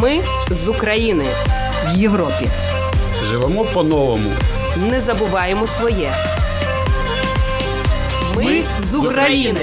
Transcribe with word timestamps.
Ми 0.00 0.22
з 0.50 0.68
України 0.68 1.24
в 1.86 1.98
Європі. 1.98 2.48
Живемо 3.24 3.64
по-новому. 3.64 4.30
Не 4.90 5.00
забуваємо 5.00 5.66
своє. 5.66 6.12
Ми 8.36 8.62
з 8.80 8.94
України. 8.94 9.60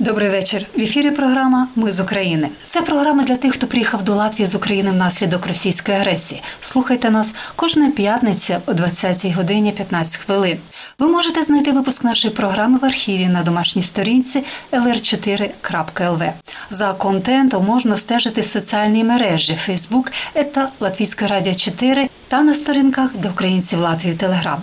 Добрий 0.00 0.30
вечір. 0.30 0.66
В 0.76 0.80
ефірі 0.80 1.10
програма 1.10 1.68
Ми 1.76 1.92
з 1.92 2.00
України. 2.00 2.48
Це 2.66 2.82
програма 2.82 3.24
для 3.24 3.36
тих, 3.36 3.52
хто 3.52 3.66
приїхав 3.66 4.02
до 4.02 4.14
Латвії 4.14 4.46
з 4.46 4.54
України 4.54 4.90
внаслідок 4.90 5.46
російської 5.46 5.96
агресії. 5.98 6.42
Слухайте 6.60 7.10
нас 7.10 7.34
кожної 7.56 7.90
п'ятниці 7.90 8.56
о 8.66 8.72
20 8.72 9.26
годині 9.26 9.72
15 9.72 10.16
хвилин. 10.16 10.58
Ви 11.00 11.08
можете 11.08 11.42
знайти 11.42 11.72
випуск 11.72 12.04
нашої 12.04 12.34
програми 12.34 12.78
в 12.82 12.84
архіві 12.84 13.26
на 13.26 13.42
домашній 13.42 13.82
сторінці 13.82 14.44
lr4.lv. 14.72 16.32
За 16.70 16.92
контентом 16.92 17.66
можна 17.66 17.96
стежити 17.96 18.40
в 18.40 18.46
соціальній 18.46 19.04
мережі 19.04 19.58
Facebook 19.68 20.12
та 20.52 20.70
Латвійська 20.80 21.26
радіо 21.26 21.54
4 21.54 22.08
та 22.28 22.42
на 22.42 22.54
сторінках 22.54 23.10
для 23.14 23.30
українців 23.30 23.78
Латвії 23.78 24.14
Телеграм. 24.14 24.62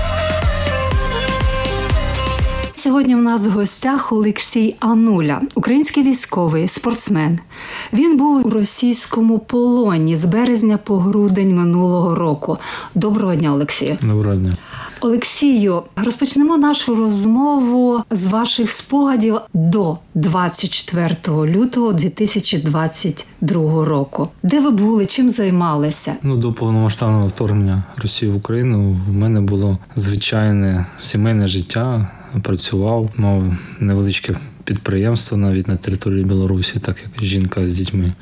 Сьогодні 2.81 3.15
в 3.15 3.21
нас 3.21 3.45
в 3.45 3.49
гостях 3.49 4.11
Олексій 4.11 4.75
Ануля, 4.79 5.41
український 5.55 6.03
військовий 6.03 6.67
спортсмен. 6.67 7.39
Він 7.93 8.17
був 8.17 8.47
у 8.47 8.49
російському 8.49 9.39
полоні 9.39 10.17
з 10.17 10.25
березня 10.25 10.77
по 10.77 10.97
грудень 10.97 11.55
минулого 11.55 12.15
року. 12.15 12.57
Доброго 12.95 13.35
дня, 13.35 13.53
Олексію. 13.53 13.97
Доброго 14.01 14.35
дня. 14.35 14.57
Олексію, 15.01 15.81
розпочнемо 15.95 16.57
нашу 16.57 16.95
розмову 16.95 18.03
з 18.11 18.25
ваших 18.25 18.71
спогадів 18.71 19.37
до 19.53 19.97
24 20.15 21.17
лютого 21.27 21.93
2022 21.93 23.85
року. 23.85 24.27
Де 24.43 24.59
ви 24.59 24.71
були, 24.71 25.05
чим 25.05 25.29
займалися? 25.29 26.13
Ну 26.23 26.37
до 26.37 26.53
повномасштабного 26.53 27.27
вторгнення 27.27 27.83
Росії 27.97 28.31
в 28.31 28.35
Україну 28.35 28.97
в 29.07 29.13
мене 29.13 29.41
було 29.41 29.77
звичайне 29.95 30.85
сімейне 31.01 31.47
життя. 31.47 32.11
Працював, 32.41 33.09
мав 33.17 33.53
невеличке 33.79 34.35
підприємство 34.63 35.37
навіть 35.37 35.67
на 35.67 35.75
території 35.77 36.23
Білорусі, 36.23 36.79
так 36.79 36.95
як 37.03 37.23
жінка 37.23 37.67
з 37.67 37.75
дітьми. 37.75 38.13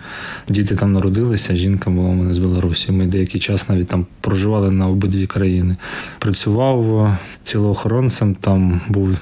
Діти 0.49 0.75
там 0.75 0.93
народилися, 0.93 1.55
жінка 1.55 1.89
була 1.89 2.09
у 2.09 2.13
мене 2.13 2.33
з 2.33 2.37
Білорусі. 2.37 2.91
Ми 2.91 3.05
деякий 3.07 3.41
час 3.41 3.69
навіть 3.69 3.87
там 3.87 4.05
проживали 4.21 4.71
на 4.71 4.87
обидві 4.87 5.27
країни. 5.27 5.77
Працював 6.19 7.17
цілоохоронцем, 7.43 8.35
там 8.35 8.81
був, 8.87 9.17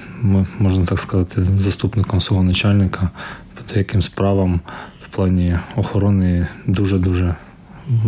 можна 0.58 0.84
так 0.84 0.98
сказати, 0.98 1.42
заступником 1.56 2.20
свого 2.20 2.42
начальника 2.42 3.10
по 3.54 3.74
деяким 3.74 4.02
справам 4.02 4.60
в 5.02 5.14
плані 5.14 5.58
охорони 5.76 6.46
дуже-дуже. 6.66 7.34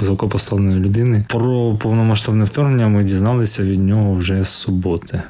Високопоставленої 0.00 0.80
людини 0.80 1.24
про 1.28 1.74
повномасштабне 1.74 2.44
вторгнення 2.44 2.88
ми 2.88 3.04
дізналися 3.04 3.62
від 3.62 3.80
нього 3.80 4.14
вже 4.14 4.44
з 4.44 4.48
суботи 4.48 5.22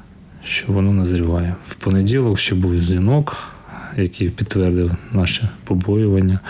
що 0.44 0.72
воно 0.72 0.92
назріває. 0.92 1.54
В 1.68 1.74
понеділок 1.74 2.38
ще 2.38 2.54
був 2.54 2.74
дзвінок, 2.74 3.36
який 3.96 4.30
підтвердив 4.30 4.92
наше 5.12 5.48
побоювання. 5.64 6.40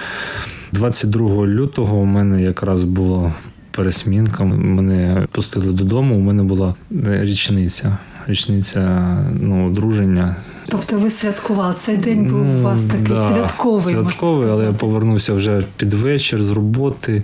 22 0.72 1.46
лютого 1.46 1.96
у 1.96 2.04
мене 2.04 2.42
якраз 2.42 2.82
була 2.84 3.32
пересмінка. 3.70 4.44
Мене 4.44 5.26
пустили 5.32 5.72
додому. 5.72 6.16
У 6.16 6.20
мене 6.20 6.42
була 6.42 6.74
річниця. 7.00 7.98
Річниця 8.26 9.16
ну, 9.40 9.66
одруження. 9.66 10.36
Тобто 10.68 10.98
ви 10.98 11.10
святкували 11.10 11.74
цей 11.74 11.96
день 11.96 12.26
був 12.26 12.44
ну, 12.44 12.58
у 12.58 12.62
вас 12.62 12.84
такий 12.84 13.06
да, 13.06 13.28
святковий. 13.28 13.94
Святковий, 13.94 14.50
але 14.50 14.64
я 14.64 14.72
повернувся 14.72 15.34
вже 15.34 15.64
під 15.76 15.92
вечір 15.92 16.44
з 16.44 16.50
роботи. 16.50 17.22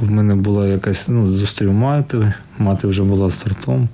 В 0.00 0.10
мене 0.10 0.34
була 0.34 0.66
якась 0.66 1.08
ну, 1.08 1.28
зустрів 1.28 1.72
мати, 1.72 2.34
мати 2.58 2.86
вже 2.86 3.02
була 3.02 3.30
стартом. 3.30 3.88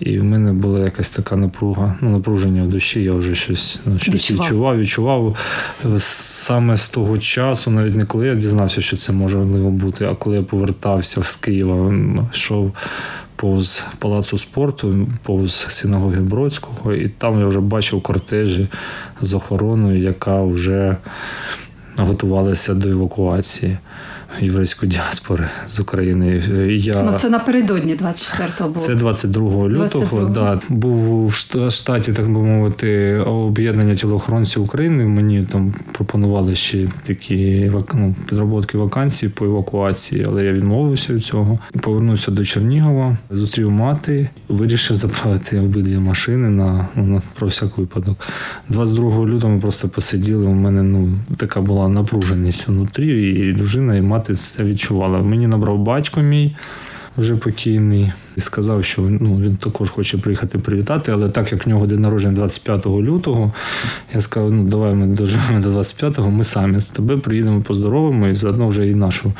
І 0.00 0.18
в 0.18 0.24
мене 0.24 0.52
була 0.52 0.80
якась 0.80 1.10
така 1.10 1.36
напруга, 1.36 1.96
ну, 2.00 2.10
напруження 2.10 2.62
в 2.62 2.68
душі, 2.68 3.02
я 3.02 3.12
вже 3.12 3.34
щось 3.34 3.80
ну, 3.86 3.98
щось 3.98 4.14
відчував. 4.14 4.78
відчував, 4.78 4.78
відчував. 4.78 5.36
Саме 5.98 6.76
з 6.76 6.88
того 6.88 7.18
часу, 7.18 7.70
навіть 7.70 7.96
не 7.96 8.04
коли 8.04 8.26
я 8.26 8.34
дізнався, 8.34 8.82
що 8.82 8.96
це 8.96 9.12
можливо 9.12 9.70
бути, 9.70 10.04
а 10.04 10.14
коли 10.14 10.36
я 10.36 10.42
повертався 10.42 11.22
з 11.22 11.36
Києва, 11.36 11.94
йшов 12.34 12.72
повз 13.36 13.84
палацу 13.98 14.38
спорту, 14.38 15.08
повз 15.22 15.66
синагоги 15.68 16.20
Бродського, 16.20 16.92
і 16.94 17.08
там 17.08 17.40
я 17.40 17.46
вже 17.46 17.60
бачив 17.60 18.02
кортежі 18.02 18.68
з 19.20 19.34
охороною, 19.34 20.02
яка 20.02 20.42
вже 20.42 20.96
готувалася 21.96 22.74
до 22.74 22.88
евакуації 22.88 23.76
єврейської 24.40 24.92
діаспори 24.92 25.48
з 25.72 25.80
України. 25.80 26.42
Я... 26.70 27.02
Ну, 27.02 27.12
це 27.12 27.28
напередодні 27.28 27.96
24-го 27.96 28.68
було. 28.68 28.86
Це 28.86 28.94
22 28.94 29.68
лютого. 29.68 30.24
Да. 30.24 30.60
Був 30.68 31.26
в 31.26 31.70
штаті, 31.70 32.12
так 32.12 32.24
би 32.26 32.42
мовити, 32.42 33.18
об'єднання 33.18 33.94
тілоохоронців 33.94 34.62
України. 34.62 35.04
Мені 35.04 35.42
там 35.52 35.74
пропонували 35.92 36.54
ще 36.54 36.88
такі 37.02 37.72
ну, 37.94 38.14
підроботки 38.28 38.78
вакансій 38.78 39.28
по 39.28 39.44
евакуації, 39.44 40.26
але 40.28 40.44
я 40.44 40.52
відмовився 40.52 41.14
від 41.14 41.24
цього. 41.24 41.58
Повернувся 41.80 42.30
до 42.30 42.44
Чернігова, 42.44 43.16
зустрів 43.30 43.70
мати, 43.70 44.28
вирішив 44.48 44.96
заправити 44.96 45.58
обидві 45.58 45.98
машини 45.98 46.48
на, 46.48 46.88
ну, 46.94 47.04
на 47.04 47.22
про 47.34 47.46
всяк 47.46 47.78
випадок. 47.78 48.16
22 48.68 49.26
лютого 49.26 49.54
ми 49.54 49.60
просто 49.60 49.88
посиділи. 49.88 50.46
У 50.46 50.52
мене 50.52 50.82
ну 50.82 51.18
така 51.36 51.60
була 51.60 51.88
напруженість 51.88 52.68
внутрі, 52.68 53.34
і 53.48 53.52
дружина, 53.52 53.96
і 53.96 54.00
мати 54.00 54.19
мати 54.20 54.34
це 54.34 54.64
відчувала. 54.64 55.18
Мені 55.18 55.46
набрав 55.46 55.78
батько 55.78 56.20
мій 56.20 56.56
вже 57.16 57.36
покійний 57.36 58.12
і 58.36 58.40
сказав, 58.40 58.84
що 58.84 59.02
ну, 59.02 59.40
він 59.40 59.56
також 59.56 59.90
хоче 59.90 60.18
приїхати 60.18 60.58
привітати. 60.58 61.12
Але 61.12 61.28
так 61.28 61.52
як 61.52 61.66
в 61.66 61.68
нього 61.68 61.86
день 61.86 62.00
народження 62.00 62.34
25 62.34 62.86
лютого, 62.86 63.52
я 64.14 64.20
сказав: 64.20 64.52
ну 64.52 64.64
давай 64.64 64.94
ми 64.94 65.06
доживемо 65.06 65.60
до 65.60 65.78
25-го, 65.78 66.30
ми 66.30 66.44
самі 66.44 66.80
з 66.80 66.84
тебе 66.84 67.16
приїдемо 67.16 67.60
поздоровимо 67.60 68.28
і 68.28 68.34
заодно 68.34 68.68
вже 68.68 68.88
і 68.88 68.94
нашу 68.94 69.32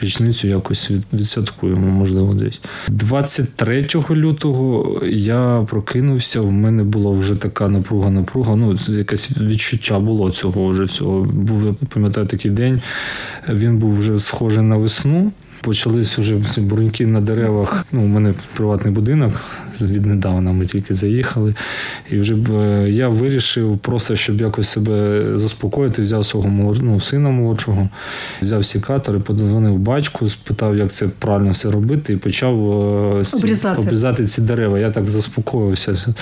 річницю 0.00 0.48
якось 0.48 0.90
відсвяткуємо, 1.12 1.86
можливо, 1.86 2.34
десь. 2.34 2.60
23 2.88 3.88
лютого 4.10 5.00
я 5.06 5.66
прокинувся. 5.70 6.40
В 6.40 6.52
мене 6.52 6.84
була 6.84 7.10
вже 7.10 7.34
така 7.34 7.68
напруга-напруга. 7.68 8.56
Ну, 8.56 8.76
якесь 8.88 9.30
відчуття 9.40 9.98
було 9.98 10.30
цього 10.30 10.68
вже 10.68 10.84
всього. 10.84 11.20
Був, 11.24 11.66
я 11.66 11.74
пам'ятаю, 11.88 12.26
такий 12.26 12.50
день. 12.50 12.82
Він 13.48 13.78
був 13.78 13.98
вже 13.98 14.20
схожий 14.20 14.62
на 14.62 14.76
весну 14.76 15.32
почались 15.66 16.18
вже 16.18 16.36
буруньки 16.60 17.06
на 17.06 17.20
деревах. 17.20 17.86
Ну, 17.92 18.02
У 18.02 18.06
мене 18.06 18.34
приватний 18.56 18.94
будинок 18.94 19.32
віднедавна 19.80 20.52
ми 20.52 20.66
тільки 20.66 20.94
заїхали. 20.94 21.54
І 22.10 22.18
вже 22.18 22.34
б 22.34 22.50
е, 22.50 22.90
я 22.90 23.08
вирішив 23.08 23.78
просто, 23.78 24.16
щоб 24.16 24.40
якось 24.40 24.68
себе 24.68 25.24
заспокоїти, 25.34 26.02
взяв 26.02 26.26
свого 26.26 26.48
молод... 26.48 26.78
ну, 26.82 27.00
сина 27.00 27.30
молодшого, 27.30 27.88
взяв 28.42 28.64
сікатор 28.64 29.16
і 29.16 29.18
подзвонив 29.18 29.78
батьку, 29.78 30.28
спитав, 30.28 30.76
як 30.76 30.92
це 30.92 31.08
правильно 31.18 31.50
все 31.50 31.70
робити, 31.70 32.12
і 32.12 32.16
почав 32.16 32.54
е, 32.54 33.24
обрізати, 33.34 33.80
обрізати 33.80 34.26
ці 34.26 34.42
дерева. 34.42 34.78
Я 34.78 34.90
так 34.90 35.08
заспокоївся. 35.08 36.14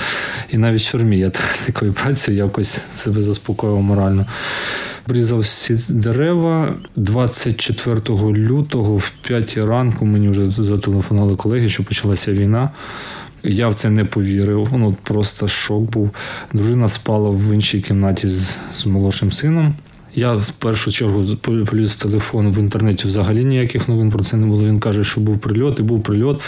І 0.50 0.58
навіть 0.58 0.82
в 0.82 0.90
фермі 0.90 1.18
я 1.18 1.30
такої 1.66 1.92
праці 1.92 2.34
якось 2.34 2.80
себе 2.94 3.22
заспокоїв 3.22 3.76
морально. 3.76 4.26
Обрізав 5.06 5.40
всі 5.40 5.92
дерева 5.92 6.74
24 6.96 8.00
лютого, 8.20 8.96
в 8.96 9.10
5 9.22 9.58
ранку 9.58 10.04
мені 10.04 10.28
вже 10.28 10.50
зателефонували 10.50 11.36
колеги, 11.36 11.68
що 11.68 11.84
почалася 11.84 12.32
війна. 12.32 12.70
Я 13.42 13.68
в 13.68 13.74
це 13.74 13.90
не 13.90 14.04
повірив. 14.04 14.68
Ну 14.72 14.96
просто 15.02 15.48
шок 15.48 15.82
був. 15.82 16.10
Дружина 16.52 16.88
спала 16.88 17.30
в 17.30 17.54
іншій 17.54 17.80
кімнаті 17.80 18.28
з, 18.28 18.58
з 18.74 18.86
молодшим 18.86 19.32
сином. 19.32 19.74
Я 20.14 20.34
в 20.34 20.50
першу 20.50 20.92
чергу 20.92 21.36
поліз 21.36 21.96
телефон 21.96 22.50
в 22.50 22.58
інтернеті 22.58 23.08
взагалі 23.08 23.44
ніяких 23.44 23.88
новин 23.88 24.10
про 24.10 24.24
це 24.24 24.36
не 24.36 24.46
було. 24.46 24.64
Він 24.64 24.80
каже, 24.80 25.04
що 25.04 25.20
був 25.20 25.38
прильот, 25.38 25.80
і 25.80 25.82
був 25.82 26.02
прильот. 26.02 26.42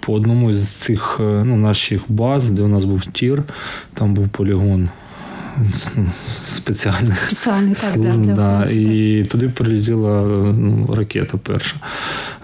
По 0.00 0.12
одному 0.12 0.52
з 0.52 0.68
цих 0.68 1.16
ну, 1.20 1.56
наших 1.56 2.02
баз, 2.08 2.50
де 2.50 2.62
у 2.62 2.68
нас 2.68 2.84
був 2.84 3.06
тір, 3.06 3.42
там 3.94 4.14
був 4.14 4.28
полігон 4.28 4.88
спеціальних 6.44 7.16
Спеціальний, 7.16 7.74
так, 7.74 8.00
для, 8.00 8.34
да, 8.34 8.66
для 8.66 8.72
І 8.72 9.24
туди 9.24 9.48
прилетіла 9.48 10.22
ну, 10.56 10.94
ракета 10.94 11.38
перша. 11.38 11.76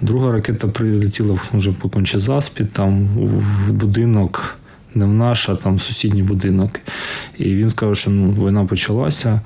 Друга 0.00 0.32
ракета 0.32 0.68
прилетіла 0.68 1.38
вже 1.54 1.72
по 1.72 1.88
Кончезаспі, 1.88 2.64
там 2.64 3.06
в 3.06 3.72
будинок. 3.72 4.54
Не 4.94 5.04
в 5.04 5.14
наш, 5.14 5.48
а 5.48 5.56
там 5.56 5.80
сусідній 5.80 6.22
будинок. 6.22 6.70
І 7.38 7.44
він 7.44 7.70
сказав, 7.70 7.96
що 7.96 8.10
ну, 8.10 8.46
війна 8.46 8.64
почалася. 8.64 9.40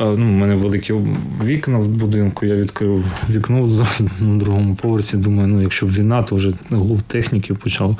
Ну, 0.00 0.12
У 0.12 0.16
мене 0.18 0.54
великі 0.54 0.94
вікна 1.44 1.78
в 1.78 1.88
будинку. 1.88 2.46
Я 2.46 2.54
відкрив 2.54 3.04
вікно 3.30 3.68
на 4.20 4.38
другому 4.38 4.74
поверсі. 4.74 5.16
Думаю, 5.16 5.48
ну 5.48 5.62
якщо 5.62 5.86
б 5.86 5.88
війна, 5.88 6.22
то 6.22 6.36
вже 6.36 6.52
гул 6.70 6.98
техніки 7.06 7.54
почав. 7.54 7.96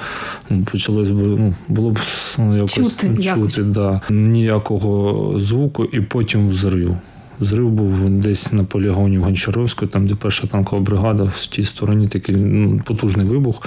Ну, 0.50 0.64
почалось 0.72 1.10
би, 1.10 1.22
ну, 1.22 1.54
було 1.68 1.90
б 1.90 1.98
ну, 2.38 2.56
якось 2.56 2.74
Чути 2.74 3.10
якось. 3.18 3.54
чути 3.54 3.68
да. 3.68 4.00
ніякого 4.10 5.34
звуку, 5.40 5.84
і 5.84 6.00
потім 6.00 6.48
взрив. 6.48 6.96
Зрив 7.40 7.70
був 7.70 8.10
десь 8.10 8.52
на 8.52 8.64
полігоні 8.64 9.18
в 9.18 9.22
Гончаровську, 9.22 9.86
там, 9.86 10.06
де 10.06 10.14
перша 10.14 10.46
танкова 10.46 10.82
бригада, 10.82 11.24
в 11.24 11.46
тій 11.46 11.64
стороні 11.64 12.08
такий 12.08 12.36
ну, 12.36 12.80
потужний 12.84 13.26
вибух. 13.26 13.62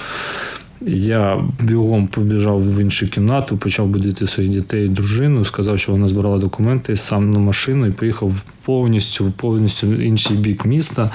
Я 0.87 1.43
бігом 1.59 2.07
побіжав 2.07 2.75
в 2.75 2.81
іншу 2.81 3.09
кімнату, 3.09 3.57
почав 3.57 3.87
будити 3.87 4.27
своїх 4.27 4.51
дітей 4.51 4.89
дружину, 4.89 5.45
сказав, 5.45 5.79
що 5.79 5.91
вона 5.91 6.07
збирала 6.07 6.39
документи 6.39 6.97
сам 6.97 7.31
на 7.31 7.39
машину 7.39 7.87
і 7.87 7.91
поїхав 7.91 8.41
повністю 8.65 9.33
повністю 9.37 9.87
в 9.87 9.97
інший 9.97 10.37
бік 10.37 10.65
міста 10.65 11.09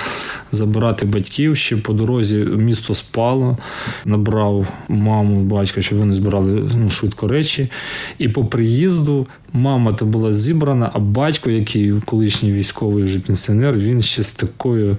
забирати 0.52 1.06
батьків. 1.06 1.56
Ще 1.56 1.76
по 1.76 1.92
дорозі 1.92 2.36
місто 2.36 2.94
спало, 2.94 3.58
набрав 4.04 4.66
маму, 4.88 5.42
батька, 5.42 5.82
щоб 5.82 5.98
вони 5.98 6.14
збирали 6.14 6.70
ну, 6.76 6.90
швидко 6.90 7.28
речі. 7.28 7.68
І 8.18 8.28
по 8.28 8.44
приїзду 8.44 9.26
мама 9.52 9.92
то 9.92 10.06
була 10.06 10.32
зібрана, 10.32 10.90
а 10.94 10.98
батько, 10.98 11.50
який 11.50 11.92
колишній 12.04 12.52
військовий 12.52 13.04
вже 13.04 13.20
пенсіонер, 13.20 13.78
він 13.78 14.00
ще 14.00 14.22
з 14.22 14.32
такою 14.32 14.96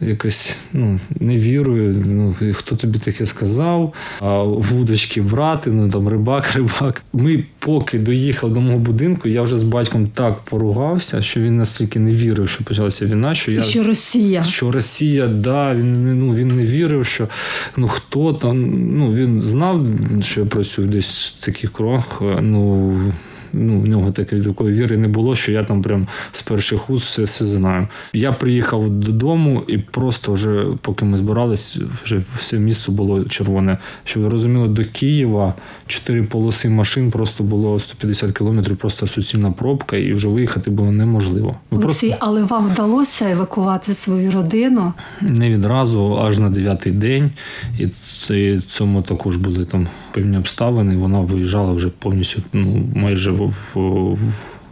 якось 0.00 0.56
ну, 0.72 1.00
невірою. 1.20 2.04
Ну, 2.06 2.34
хто 2.52 2.76
тобі 2.76 2.98
таке 2.98 3.26
сказав? 3.26 3.94
Вудочки 4.20 5.20
брати, 5.20 5.70
ну 5.70 5.88
там 5.88 6.08
рибак, 6.08 6.50
рибак. 6.54 7.02
Ми 7.12 7.44
поки 7.58 7.98
доїхали 7.98 8.54
до 8.54 8.60
мого 8.60 8.78
будинку, 8.78 9.28
я 9.28 9.42
вже 9.42 9.58
з 9.58 9.62
батьком 9.62 10.08
так 10.14 10.40
поругався, 10.40 11.22
що 11.22 11.40
він 11.40 11.56
настільки 11.56 11.98
не 11.98 12.12
вірив, 12.12 12.48
що 12.48 12.64
почалася 12.64 13.06
війна, 13.06 13.34
що 13.34 13.52
я 13.52 13.60
І 13.60 13.64
що 13.64 13.84
Росія. 13.84 14.44
що 14.44 14.70
Росія, 14.70 15.26
да, 15.26 15.74
він 15.74 16.18
ну 16.18 16.34
він 16.34 16.48
не 16.56 16.66
вірив, 16.66 17.06
що 17.06 17.28
ну 17.76 17.88
хто 17.88 18.32
там. 18.32 18.72
Ну 18.98 19.12
він 19.12 19.42
знав, 19.42 19.86
що 20.20 20.40
я 20.40 20.46
працюю 20.46 20.88
десь 20.88 21.36
в 21.40 21.44
таких 21.44 21.72
кругах. 21.72 22.22
Ну 22.40 22.98
ну 23.52 23.80
в 23.80 23.86
нього 23.86 24.10
такої 24.10 24.42
такої 24.42 24.74
віри 24.74 24.96
не 24.96 25.08
було, 25.08 25.36
що 25.36 25.52
я 25.52 25.64
там 25.64 25.82
прям 25.82 26.06
з 26.32 26.42
перших 26.42 26.90
уст 26.90 27.04
все, 27.04 27.22
все 27.22 27.44
знаю. 27.44 27.88
Я 28.12 28.32
приїхав 28.32 28.90
додому, 28.90 29.62
і 29.68 29.78
просто 29.78 30.32
вже 30.32 30.66
поки 30.80 31.04
ми 31.04 31.16
збирались, 31.16 31.78
вже 32.04 32.22
все 32.36 32.58
місто 32.58 32.92
було 32.92 33.24
червоне. 33.24 33.78
Щоб 34.04 34.22
ви 34.22 34.28
розуміли, 34.28 34.68
до 34.68 34.84
Києва 34.84 35.54
чотири 35.86 36.22
полоси 36.22 36.68
машин 36.68 37.10
просто 37.10 37.44
було 37.44 37.78
150 37.78 38.38
кілометрів, 38.38 38.76
просто 38.76 39.06
суцільна 39.06 39.50
пробка, 39.50 39.96
і 39.96 40.12
вже 40.12 40.28
виїхати 40.28 40.70
було 40.70 40.92
неможливо. 40.92 41.56
Ми 41.70 41.78
просто 41.78 42.14
але 42.18 42.42
вам 42.42 42.66
вдалося 42.66 43.30
евакувати 43.30 43.94
свою 43.94 44.30
родину? 44.30 44.92
не 45.20 45.50
відразу, 45.50 46.18
аж 46.18 46.38
на 46.38 46.50
дев'ятий 46.50 46.92
день. 46.92 47.30
І 47.78 47.86
це, 47.86 48.60
цьому 48.60 49.02
також 49.02 49.36
були 49.36 49.64
там 49.64 49.88
певні 50.12 50.36
обставини. 50.36 50.96
Вона 50.96 51.20
виїжджала 51.20 51.72
вже 51.72 51.88
повністю, 51.88 52.42
ну 52.52 52.84
майже 52.94 53.30
в, 53.30 53.41
в, 53.46 53.80
в, 54.14 54.18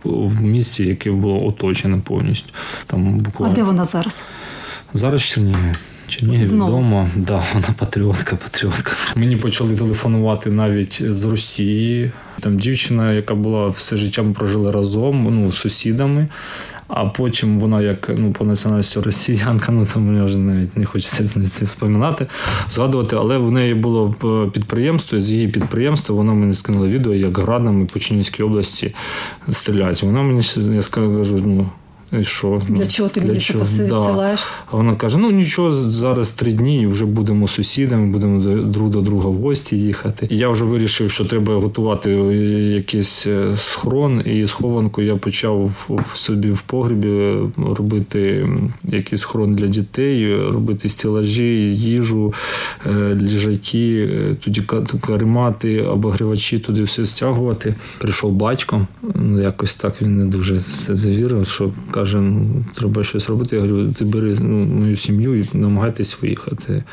в 0.04 0.42
місці, 0.42 0.84
яке 0.84 1.10
було 1.10 1.46
оточене 1.46 1.96
повністю. 1.98 2.52
Там 2.86 3.26
А 3.40 3.48
де 3.48 3.62
вона 3.62 3.84
зараз? 3.84 4.22
зараз 4.94 5.22
Чернігів. 5.22 5.78
Чернігів 6.08 6.48
Знову? 6.48 6.72
вдома, 6.72 7.08
да, 7.16 7.42
вона 7.54 7.66
патріотка, 7.78 8.36
патріотка. 8.36 8.92
Мені 9.16 9.36
почали 9.36 9.76
телефонувати 9.76 10.50
навіть 10.50 11.02
з 11.12 11.24
Росії. 11.24 12.12
Там 12.40 12.58
дівчина, 12.58 13.12
яка 13.12 13.34
була 13.34 13.68
все 13.68 13.96
життя 13.96 14.22
ми 14.22 14.32
прожили 14.32 14.70
разом, 14.70 15.24
ну, 15.30 15.52
з 15.52 15.56
сусідами. 15.56 16.28
А 16.90 17.04
потім 17.04 17.58
вона, 17.58 17.82
як 17.82 18.10
ну, 18.16 18.32
по 18.32 18.44
національності 18.44 19.00
росіянка, 19.00 19.72
ну 19.72 19.86
там 19.86 20.02
мені 20.02 20.26
вже 20.26 20.38
навіть 20.38 20.76
не 20.76 20.84
хочеться 20.84 21.24
це 21.50 21.64
вспоминати, 21.64 22.26
згадувати. 22.70 23.16
Але 23.16 23.38
в 23.38 23.52
неї 23.52 23.74
було 23.74 24.14
е, 24.24 24.50
підприємство, 24.50 25.20
з 25.20 25.30
її 25.30 25.48
підприємства 25.48 26.16
вона 26.16 26.32
мені 26.32 26.54
скинула 26.54 26.86
відео, 26.86 27.14
як 27.14 27.38
градами 27.38 27.86
по 27.92 27.98
Чинівській 27.98 28.42
області 28.42 28.94
стріляють. 29.50 30.02
Вона 30.02 30.22
мені 30.22 30.42
я 30.74 30.82
скажу, 30.82 31.40
ну. 31.46 31.66
І 32.20 32.24
що? 32.24 32.62
Для 32.68 32.86
чого 32.86 33.08
ти 33.08 33.20
мені 33.20 33.32
це 33.40 33.52
посилаєш? 33.58 34.40
А 34.66 34.76
вона 34.76 34.94
каже: 34.96 35.18
ну 35.18 35.30
нічого, 35.30 35.72
зараз 35.90 36.32
три 36.32 36.52
дні 36.52 36.82
і 36.82 36.86
вже 36.86 37.06
будемо 37.06 37.48
сусідами, 37.48 38.06
будемо 38.06 38.40
друг 38.64 38.90
до 38.90 39.00
друга 39.00 39.28
в 39.28 39.34
гості 39.36 39.78
їхати. 39.78 40.26
І 40.30 40.36
я 40.36 40.48
вже 40.48 40.64
вирішив, 40.64 41.10
що 41.10 41.24
треба 41.24 41.54
готувати 41.54 42.10
якийсь 42.74 43.26
е, 43.26 43.54
схрон, 43.56 44.22
і 44.26 44.46
схованку 44.46 45.02
я 45.02 45.16
почав 45.16 45.64
в- 45.88 46.16
собі 46.16 46.50
в 46.50 46.62
погрібі 46.62 47.34
робити 47.56 48.48
якийсь 48.84 49.20
схрон 49.20 49.54
для 49.54 49.66
дітей, 49.66 50.36
робити 50.48 50.88
стілажі, 50.88 51.44
їжу, 51.74 52.34
е, 52.86 53.14
ліжаки, 53.22 54.08
е, 54.12 54.36
тоді 54.44 54.60
ка- 54.60 54.84
каремати, 55.06 55.82
обогрівачі, 55.82 56.58
туди 56.58 56.82
все 56.82 57.06
стягувати. 57.06 57.74
Прийшов 57.98 58.32
батько, 58.32 58.86
ну 59.14 59.42
якось 59.42 59.74
так 59.74 60.02
він 60.02 60.16
не 60.18 60.24
дуже 60.24 60.56
все 60.68 60.96
завірив, 60.96 61.46
що 61.46 61.70
каже: 62.00 62.20
ну, 62.20 62.64
треба 62.74 63.04
щось 63.04 63.28
робити. 63.28 63.56
Я 63.56 63.62
говорю, 63.62 63.92
ти 63.92 64.04
бери 64.04 64.36
ну, 64.40 64.64
мою 64.64 64.96
сім'ю 64.96 65.38
і 65.38 65.44
намагайтесь 65.54 66.22
виїхати. 66.22 66.84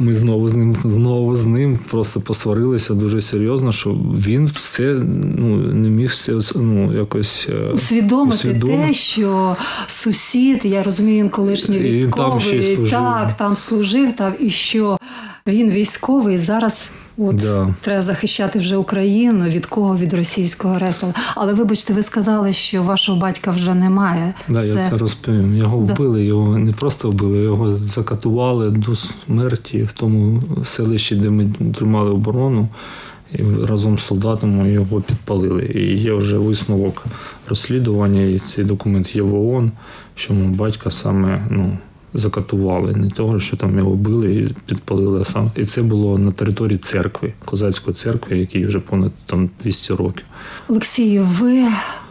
Ми 0.00 0.14
знову 0.14 0.48
з 0.48 0.54
ним 0.54 0.76
знову 0.84 1.36
з 1.36 1.46
ним 1.46 1.78
просто 1.90 2.20
посварилися 2.20 2.94
дуже 2.94 3.20
серйозно, 3.20 3.72
що 3.72 3.90
він 4.26 4.44
все 4.44 4.94
ну 5.38 5.56
не 5.56 5.88
міг 5.88 6.10
все 6.10 6.38
ну 6.56 6.96
якось 6.98 7.46
е, 7.50 7.70
Усвідомити 7.72 8.36
усвідомити. 8.36 8.86
те, 8.86 8.94
що 8.94 9.56
сусід, 9.86 10.64
я 10.64 10.82
розумію, 10.82 11.24
він 11.24 11.30
колишній 11.30 11.76
І 11.76 11.80
там 12.16 12.40
ще 12.40 12.58
військовий, 12.58 12.76
служив. 12.76 12.90
так, 12.90 13.36
там 13.36 13.56
служив, 13.56 14.16
там, 14.16 14.32
і 14.40 14.50
що 14.50 14.98
він 15.46 15.70
військовий 15.70 16.38
зараз. 16.38 16.92
От 17.18 17.36
Да. 17.36 17.74
треба 17.80 18.02
захищати 18.02 18.58
вже 18.58 18.76
Україну 18.76 19.44
від 19.44 19.66
кого? 19.66 19.96
Від 19.96 20.12
російського 20.14 20.74
агресора. 20.74 21.12
Але 21.34 21.52
вибачте, 21.54 21.92
ви 21.92 22.02
сказали, 22.02 22.52
що 22.52 22.82
вашого 22.82 23.18
батька 23.20 23.50
вже 23.50 23.74
немає. 23.74 24.34
Да, 24.48 24.64
я 24.64 24.90
це 24.90 24.98
розповім. 24.98 25.56
Його 25.56 25.82
Да. 25.86 25.94
вбили, 25.94 26.24
його 26.24 26.58
не 26.58 26.72
просто 26.72 27.10
вбили, 27.10 27.38
його 27.38 27.76
закатували 27.76 28.70
до 28.70 28.96
смерті 28.96 29.82
в 29.82 29.92
тому 29.92 30.42
селищі, 30.64 31.16
де 31.16 31.30
ми 31.30 31.46
тримали 31.74 32.10
оборону. 32.10 32.68
І 33.32 33.42
разом 33.66 33.98
з 33.98 34.02
солдатами 34.02 34.72
його 34.72 35.00
підпалили. 35.00 35.64
І 35.74 35.96
є 35.96 36.12
вже 36.14 36.38
висновок 36.38 37.04
розслідування, 37.48 38.22
і 38.22 38.38
цей 38.38 38.64
документ 38.64 39.16
є 39.16 39.22
в 39.22 39.34
ООН, 39.34 39.72
що 40.14 40.34
мого 40.34 40.50
батька 40.54 40.90
саме 40.90 41.46
ну, 41.50 41.78
закатували. 42.14 42.94
Не 42.94 43.10
того, 43.10 43.38
що 43.38 43.56
там 43.56 43.78
його 43.78 43.94
били 43.94 44.34
і 44.34 44.54
підпалили 44.66 45.24
сам. 45.24 45.50
І 45.56 45.64
це 45.64 45.82
було 45.82 46.18
на 46.18 46.32
території 46.32 46.78
церкви, 46.78 47.32
козацької 47.44 47.94
церкви, 47.94 48.38
якій 48.38 48.66
вже 48.66 48.80
понад 48.80 49.12
там 49.26 49.50
200 49.62 49.94
років. 49.94 50.24
Олексію, 50.68 51.28
ви 51.40 51.66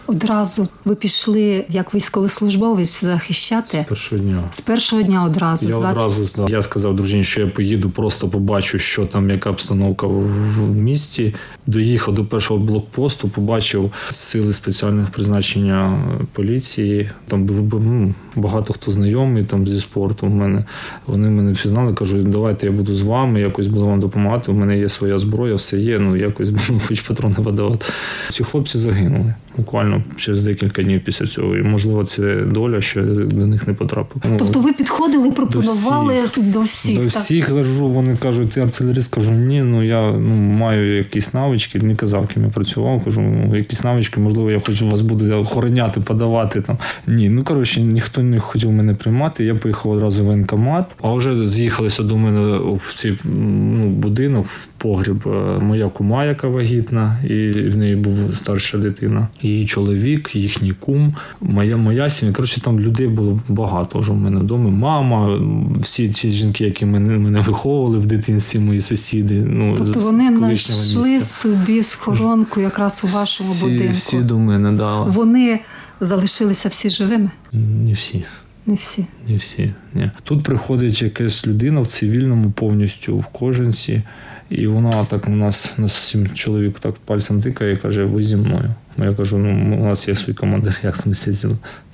одразу 0.08 0.68
ви 0.86 0.96
пішли 0.96 1.66
як 1.70 1.96
військовослужбовець 1.96 3.02
захищати 3.02 3.82
з 3.82 3.90
Першого 3.90 4.22
дня. 4.22 4.44
з 4.52 4.62
першого 4.62 5.02
дня 5.02 5.24
одразу. 5.24 5.66
Я 5.66 5.72
20 5.72 5.98
одразу 5.98 6.30
да. 6.36 6.46
я 6.56 6.62
сказав 6.62 6.96
дружині, 6.96 7.24
що 7.24 7.42
я 7.42 7.48
поїду, 7.48 7.90
просто 7.90 8.30
побачу, 8.30 8.80
що 8.80 9.06
там, 9.06 9.30
яка 9.30 9.50
обстановка 9.50 10.08
в, 10.08 10.22
місті. 10.60 11.34
Доїхав 11.68 12.14
до 12.14 12.26
першого 12.26 12.60
блокпосту, 12.60 13.30
побачив 13.30 13.92
сили 14.10 14.54
спеціального 14.54 15.08
призначення 15.12 16.02
поліції. 16.34 17.10
Там 17.28 17.46
був 17.46 17.84
ну, 17.84 18.14
багато 18.36 18.74
хто 18.74 18.92
знайомий 18.92 19.44
там 19.44 19.68
зі 19.68 19.80
спорту. 19.80 20.28
В 20.28 20.30
мене 20.30 20.66
вони 21.08 21.30
мене 21.30 21.52
впізнали, 21.52 21.94
кажуть, 21.94 22.30
давайте 22.30 22.66
я 22.66 22.72
буду 22.72 22.94
з 22.94 23.02
вами, 23.02 23.40
якось 23.40 23.68
буду 23.68 23.88
вам 23.88 24.00
допомагати. 24.00 24.52
У 24.52 24.56
мене 24.56 24.80
є 24.80 24.90
своя 24.90 25.18
зброя, 25.18 25.56
все 25.56 25.80
є. 25.80 26.00
Ну 26.00 26.16
якось 26.16 26.50
буду 26.70 26.82
хоч 26.88 27.02
патрони 27.02 27.36
видавати. 27.38 27.86
Ці 28.30 28.44
хлопці 28.44 28.78
загинули 28.78 29.34
буквально 29.58 30.04
через 30.16 30.44
декілька 30.44 30.84
днів 30.84 31.02
після 31.04 31.28
цього. 31.28 31.58
І 31.58 31.64
можливо, 31.64 32.04
це 32.04 32.36
доля, 32.36 32.82
що 32.82 33.00
я 33.00 33.06
до 33.06 33.48
них 33.48 33.68
не 33.68 33.74
потрапив. 33.74 34.22
Ну, 34.30 34.36
Тобто 34.40 34.60
ви 34.60 34.74
підходили 34.74 35.28
і 35.28 35.32
пропонували 35.32 36.14
до 36.38 36.62
всіх. 36.62 36.98
до 36.98 37.10
так? 37.10 37.22
всіх 37.22 37.48
кажу, 37.48 37.88
вони 37.90 38.18
кажуть, 38.18 38.50
ти 38.50 38.62
артилеріст, 38.62 39.16
кажу, 39.16 39.32
ні, 39.32 39.62
ну 39.62 39.84
я 39.84 40.12
ну, 40.12 40.36
маю 40.36 40.98
якісь 40.98 41.34
навички, 41.34 41.80
не 41.80 41.96
казав, 41.96 42.28
ким 42.28 42.44
я 42.44 42.50
працював. 42.50 43.04
Кажу, 43.04 43.22
ну, 43.22 43.56
якісь 43.56 43.84
навички, 43.84 44.20
можливо, 44.20 44.52
я 44.52 44.60
хочу 44.60 44.90
вас 44.90 45.02
буду 45.02 45.36
охороняти, 45.36 46.00
подавати 46.00 46.62
там. 46.62 46.78
Ні, 47.08 47.30
ну 47.30 47.44
коротше, 47.44 47.82
ніхто 47.82 48.24
не 48.24 48.40
хотів 48.40 48.72
мене 48.72 48.94
приймати. 48.94 49.46
Я 49.46 49.56
поїхав 49.56 49.92
одразу 49.92 50.24
в 50.24 50.26
воєнкомат, 50.26 50.96
а 51.02 51.14
вже 51.14 51.46
з'їхалися 51.46 52.04
до 52.04 52.18
мене 52.18 52.58
в 52.58 52.94
цей 52.96 53.14
ну, 53.24 53.90
будинок, 53.90 54.48
погріб. 54.78 55.28
е, 55.28 55.60
Моя 55.60 55.90
кума, 55.90 56.26
яка 56.26 56.48
вагітна, 56.48 57.20
і 57.30 57.50
в 57.52 57.78
неї 57.78 57.96
був 57.96 58.36
старша 58.36 58.78
дитина. 58.78 59.28
її 59.42 59.66
чоловік, 59.66 60.36
їхній 60.36 60.72
кум, 60.72 61.16
моя 61.42 61.78
моя 61.78 62.10
сім'я. 62.10 62.34
Коротше, 62.34 62.62
там 62.62 62.80
людей 62.80 63.08
було 63.08 63.40
багато 63.50 64.00
вже 64.00 64.12
в 64.12 64.16
мене 64.16 64.40
вдома. 64.40 64.70
Мама, 64.70 65.40
всі 65.82 66.10
ці 66.10 66.32
жінки, 66.32 66.66
які 66.66 66.86
мене 66.86 67.18
мене 67.18 67.40
виховували 67.40 67.98
в 68.00 68.06
дитинстві, 68.06 68.60
мої 68.60 68.82
сусіди. 68.82 69.34
Ну, 69.34 69.76
Тобто 69.78 70.00
вони 70.00 70.38
знайшли 70.38 71.22
собі 71.22 71.84
схоронку 71.84 72.62
якраз 72.62 73.02
у 73.04 73.08
вашому 73.08 73.52
всі, 73.52 73.64
будинку. 73.66 73.94
Всі 73.94 74.18
до 74.18 74.38
мене, 74.40 74.72
да. 74.72 75.02
Вони 75.02 75.60
залишилися 76.00 76.70
всі 76.70 76.90
живими? 76.90 77.30
Не 77.54 77.94
всі. 77.94 78.24
Не 78.66 78.76
всі. 78.76 79.06
Не 79.28 79.38
всі. 79.38 79.74
Ні. 79.94 80.12
Тут 80.24 80.44
приходить 80.44 81.02
якась 81.02 81.48
людина 81.48 81.82
в 81.82 81.88
цивільному 81.88 82.52
повністю 82.52 83.18
в 83.18 83.26
кожанці, 83.26 84.02
і 84.50 84.68
вона 84.68 85.06
так 85.06 85.28
на 85.28 85.36
нас, 85.36 85.72
на 85.78 85.88
сім 85.88 86.28
чоловік 86.34 86.80
так 86.80 86.96
пальцем 87.06 87.42
тикає 87.42 87.74
і 87.74 87.78
каже: 87.78 88.04
ви 88.04 88.24
зі 88.24 88.36
мною. 88.36 88.74
Я 88.98 89.14
кажу, 89.14 89.38
ну 89.38 89.78
у 89.78 89.84
нас 89.84 90.08
є 90.08 90.16
свій 90.16 90.34
командир, 90.34 90.80
як 90.84 90.96
смісяць, 90.96 91.46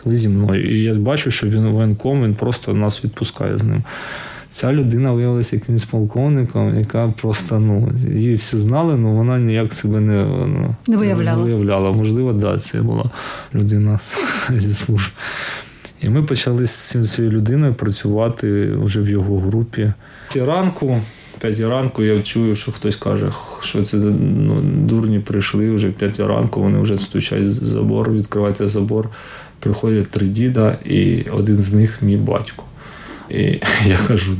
ви 0.05 0.15
зі 0.15 0.29
мною. 0.29 0.77
І 0.77 0.83
я 0.83 0.93
бачу, 0.93 1.31
що 1.31 1.47
він 1.47 1.67
воєнком, 1.67 2.23
він 2.23 2.35
просто 2.35 2.73
нас 2.73 3.05
відпускає 3.05 3.57
з 3.57 3.63
ним. 3.63 3.83
Ця 4.53 4.73
людина 4.73 5.11
виявилася 5.11 5.55
якимось 5.55 5.85
полковником, 5.85 6.77
яка 6.79 7.13
просто 7.21 7.59
ну 7.59 7.91
її 8.13 8.35
всі 8.35 8.57
знали, 8.57 8.93
але 8.93 9.03
вона 9.03 9.39
ніяк 9.39 9.73
себе 9.73 9.99
не 9.99 10.23
ну, 10.47 10.75
не 10.87 10.97
виявляла. 10.97 11.37
Не 11.37 11.43
виявляла. 11.43 11.91
Можливо, 11.91 12.33
да, 12.33 12.59
це 12.59 12.81
була 12.81 13.11
людина 13.55 13.99
зі 14.55 14.73
служб. 14.73 15.11
І 16.01 16.09
ми 16.09 16.23
почали 16.23 16.67
з 16.67 17.13
цією 17.13 17.33
людиною 17.33 17.73
працювати 17.73 18.71
вже 18.71 19.01
в 19.01 19.09
його 19.09 19.39
групі. 19.39 19.93
Ранку, 20.35 21.01
5 21.43 21.59
ранку, 21.59 22.03
я 22.03 22.21
чую, 22.21 22.55
що 22.55 22.71
хтось 22.71 22.95
каже, 22.95 23.31
що 23.61 23.83
це 23.83 23.97
ну, 23.97 24.61
дурні 24.61 25.19
прийшли 25.19 25.71
вже 25.71 25.91
5 25.91 26.19
ранку, 26.19 26.61
вони 26.61 26.79
вже 26.79 26.97
стучать 26.97 27.51
забор, 27.51 28.11
відкривайте 28.11 28.67
забор. 28.67 29.09
Приходять 29.59 30.09
три 30.09 30.27
діда, 30.27 30.77
і 30.85 31.23
один 31.31 31.55
з 31.57 31.73
них 31.73 32.01
мій 32.01 32.17
батько. 32.17 32.63
І 33.29 33.35
я 33.85 33.99
кажу, 34.07 34.31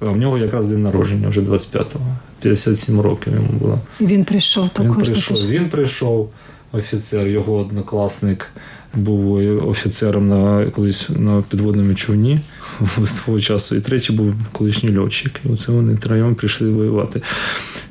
а 0.00 0.04
в 0.04 0.16
нього 0.16 0.38
якраз 0.38 0.68
день 0.68 0.82
народження 0.82 1.28
вже 1.28 1.40
25-го, 1.40 2.16
57 2.40 3.00
років 3.00 3.34
йому 3.34 3.48
було. 3.52 3.78
Він 4.00 4.24
прийшов 4.24 4.68
також. 4.68 4.96
Він 4.96 5.04
прийшов, 5.04 5.48
він 5.48 5.68
прийшов, 5.68 6.30
офіцер, 6.72 7.28
його 7.28 7.56
однокласник 7.56 8.46
був 8.94 9.32
офіцером 9.68 10.28
на 10.28 10.66
колись 10.70 11.10
на 11.18 11.42
підводному 11.42 11.94
човні 11.94 12.40
свого 13.04 13.40
часу. 13.40 13.76
І 13.76 13.80
третій 13.80 14.12
був 14.12 14.34
колишній 14.52 14.98
льотчик. 14.98 15.40
І 15.44 15.48
оце 15.48 15.72
вони 15.72 15.96
троєм 15.96 16.34
прийшли 16.34 16.70
воювати. 16.70 17.22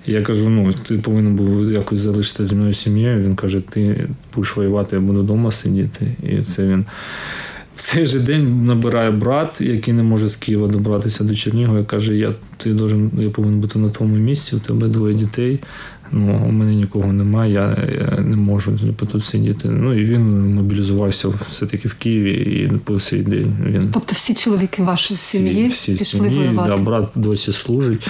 Я 0.06 0.22
кажу: 0.22 0.50
ну, 0.50 0.74
ти 0.74 0.98
повинен 0.98 1.36
був 1.36 1.72
якось 1.72 2.00
залишити 2.00 2.46
зі 2.46 2.56
мною 2.56 2.74
сім'єю. 2.74 3.24
Він 3.24 3.36
каже: 3.36 3.62
ти 3.62 4.08
будеш 4.36 4.56
воювати, 4.56 4.96
я 4.96 5.02
буду 5.02 5.20
вдома 5.20 5.52
сидіти. 5.52 6.16
І 6.24 6.42
це 6.42 6.68
він. 6.68 6.86
В 7.78 7.82
цей 7.82 8.08
же 8.08 8.20
день 8.20 8.66
набирає 8.66 9.12
брат, 9.12 9.62
який 9.62 9.94
не 9.94 10.04
може 10.04 10.28
з 10.28 10.36
Києва 10.36 10.68
добратися 10.68 11.24
до 11.24 11.36
Чернігова, 11.36 11.80
і 11.80 11.86
каже: 11.86 12.16
Я 12.16 12.36
ти 12.58 12.74
должен, 12.74 13.12
я 13.18 13.30
повинен 13.30 13.60
бути 13.60 13.80
на 13.80 13.90
твоєму 13.90 14.18
місці, 14.18 14.56
у 14.56 14.60
тебе 14.60 14.88
двоє 14.88 15.16
дітей. 15.16 15.60
Ну, 16.12 16.46
у 16.48 16.52
мене 16.52 16.76
нікого 16.76 17.14
немає, 17.14 17.54
я, 17.54 17.88
я 18.16 18.22
не 18.22 18.36
можу 18.36 18.80
тут 19.12 19.24
сидіти. 19.24 19.70
Ну 19.70 19.94
і 19.94 20.04
він 20.04 20.56
мобілізувався 20.56 21.30
все-таки 21.50 21.88
в 21.88 21.94
Києві 21.94 22.32
і 22.34 22.78
по 22.78 23.00
цей 23.00 23.22
день 23.22 23.58
він. 23.66 23.82
Тобто 23.94 24.14
всі 24.14 24.34
чоловіки 24.34 24.84
вашої 24.84 25.18
сім'ї 25.18 25.68
всі 25.68 25.92
пішли 25.92 26.06
сім'ї, 26.06 26.38
воювати? 26.40 26.70
Да, 26.70 26.78
брат 26.78 27.10
досі 27.16 27.52
служить. 27.52 28.08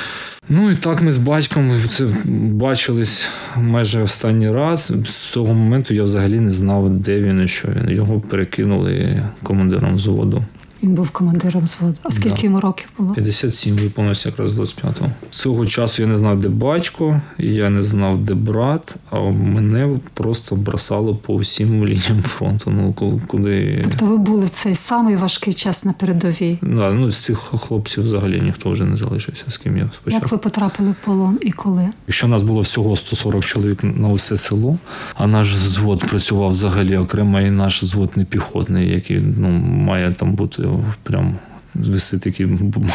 Ну 0.49 0.71
і 0.71 0.75
так 0.75 1.01
ми 1.01 1.11
з 1.11 1.17
батьком 1.17 1.71
це 1.89 2.05
бачились 2.51 3.29
майже 3.55 4.01
останній 4.01 4.51
раз. 4.51 4.93
З 5.05 5.15
цього 5.15 5.53
моменту 5.53 5.93
я 5.93 6.03
взагалі 6.03 6.39
не 6.39 6.51
знав, 6.51 6.89
де 6.89 7.21
він 7.21 7.43
і 7.43 7.47
що 7.47 7.67
він. 7.67 7.89
Його 7.89 8.19
перекинули 8.19 9.23
командиром 9.43 9.95
взводу. 9.95 10.43
Він 10.83 10.93
був 10.93 11.09
командиром 11.09 11.63
взводу. 11.63 11.95
А 12.03 12.11
скільки 12.11 12.35
да. 12.35 12.43
йому 12.43 12.59
років 12.59 12.87
було? 12.97 13.13
57 13.13 13.75
виповнився 13.75 14.29
якраз 14.29 14.59
25-го. 14.59 15.09
Цього 15.29 15.65
часу 15.65 16.01
я 16.01 16.07
не 16.07 16.17
знав, 16.17 16.39
де 16.39 16.49
батько, 16.49 17.21
я 17.37 17.69
не 17.69 17.81
знав, 17.81 18.17
де 18.17 18.33
брат, 18.33 18.95
а 19.09 19.19
мене 19.19 19.91
просто 20.13 20.55
бросало 20.55 21.15
по 21.15 21.37
всім 21.37 21.85
лініям 21.85 22.23
фронту. 22.23 22.71
Ну, 22.71 22.93
куди... 23.27 23.81
Тобто 23.83 24.05
ви 24.05 24.17
були 24.17 24.45
в 24.45 24.49
цей 24.49 24.75
самий 24.75 25.15
важкий 25.15 25.53
час 25.53 25.85
на 25.85 25.93
передовій? 25.93 26.59
Да, 26.61 26.91
ну, 26.91 27.11
з 27.11 27.23
цих 27.23 27.37
хлопців 27.37 28.03
взагалі 28.03 28.41
ніхто 28.41 28.69
вже 28.69 28.85
не 28.85 28.97
залишився, 28.97 29.43
з 29.47 29.57
ким 29.57 29.77
я 29.77 29.89
спочатку. 29.93 30.25
Як 30.25 30.31
ви 30.31 30.37
потрапили 30.37 30.89
в 30.91 31.05
полон 31.05 31.39
і 31.41 31.51
коли? 31.51 31.89
Якщо 32.07 32.27
нас 32.27 32.43
було 32.43 32.61
всього 32.61 32.95
140 32.95 33.45
чоловік 33.45 33.83
на 33.83 34.09
усе 34.09 34.37
село, 34.37 34.77
а 35.15 35.27
наш 35.27 35.55
звод 35.55 36.05
працював 36.07 36.51
взагалі 36.51 36.97
окремо, 36.97 37.41
і 37.41 37.51
наш 37.51 37.85
звод 37.85 38.09
не 38.15 38.25
піхотний, 38.25 38.89
який 38.89 39.21
ну, 39.37 39.49
має 39.59 40.13
там 40.13 40.33
бути 40.33 40.66
прям 41.03 41.37
звести 41.75 42.17
такі 42.17 42.47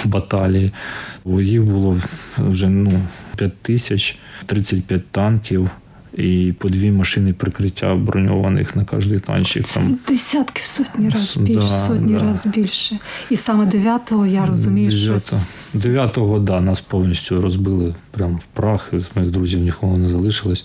баталії. 0.05 0.73
Їх 1.27 1.63
було 1.63 2.01
вже 2.39 2.69
ну, 2.69 3.01
5 3.37 3.59
тисяч, 3.63 4.19
35 4.47 5.09
танків. 5.09 5.71
І 6.17 6.55
по 6.59 6.69
дві 6.69 6.91
машини 6.91 7.33
прикриття 7.33 7.95
броньованих 7.95 8.77
на 8.77 8.85
кожний 8.85 9.21
танчик. 9.21 9.67
Там 9.67 9.99
десятки 10.09 10.63
сотні 10.63 11.09
разів 11.09 11.43
більше, 11.43 11.61
да, 11.61 11.69
сотні 11.69 12.13
да. 12.13 12.19
разів 12.19 12.53
більше. 12.53 12.99
І 13.31 13.37
саме 13.37 13.65
9-го 13.65 14.27
я 14.27 14.47
розумію, 14.47 14.91
9, 14.91 15.27
що 15.27 15.37
9-го, 15.79 16.39
да, 16.39 16.61
нас 16.61 16.81
повністю 16.81 17.41
розбили 17.41 17.95
прямо 18.11 18.37
в 18.37 18.45
прах. 18.45 18.89
З 18.93 19.17
моїх 19.17 19.33
друзів 19.33 19.61
нікого 19.61 19.99
не 19.99 20.09
залишилось. 20.09 20.65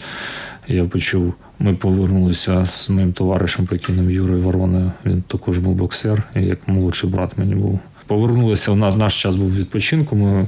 Я 0.68 0.86
почув, 0.86 1.34
ми 1.60 1.74
повернулися 1.74 2.66
з 2.66 2.90
моїм 2.90 3.14
товаришем 3.14 3.66
покійним 3.66 4.12
Юрою 4.12 4.42
Вороною. 4.42 4.92
Він 5.06 5.22
також 5.22 5.58
був 5.58 5.76
боксер, 5.76 6.24
і 6.36 6.42
як 6.42 6.68
молодший 6.68 7.10
брат 7.10 7.38
мені 7.38 7.56
був. 7.56 7.80
Повернулися. 8.08 8.72
У 8.72 8.76
нас 8.76 8.96
наш 8.96 9.22
час 9.22 9.36
був 9.36 9.56
відпочинку. 9.56 10.16
Ми 10.16 10.48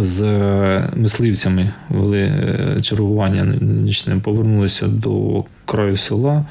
з 0.00 0.22
мисливцями 0.96 1.72
вели 1.88 2.32
чергування 2.82 3.44
нічним. 3.60 4.20
Повернулися 4.20 4.86
до 4.88 5.44
краю 5.64 5.96
села. 5.96 6.44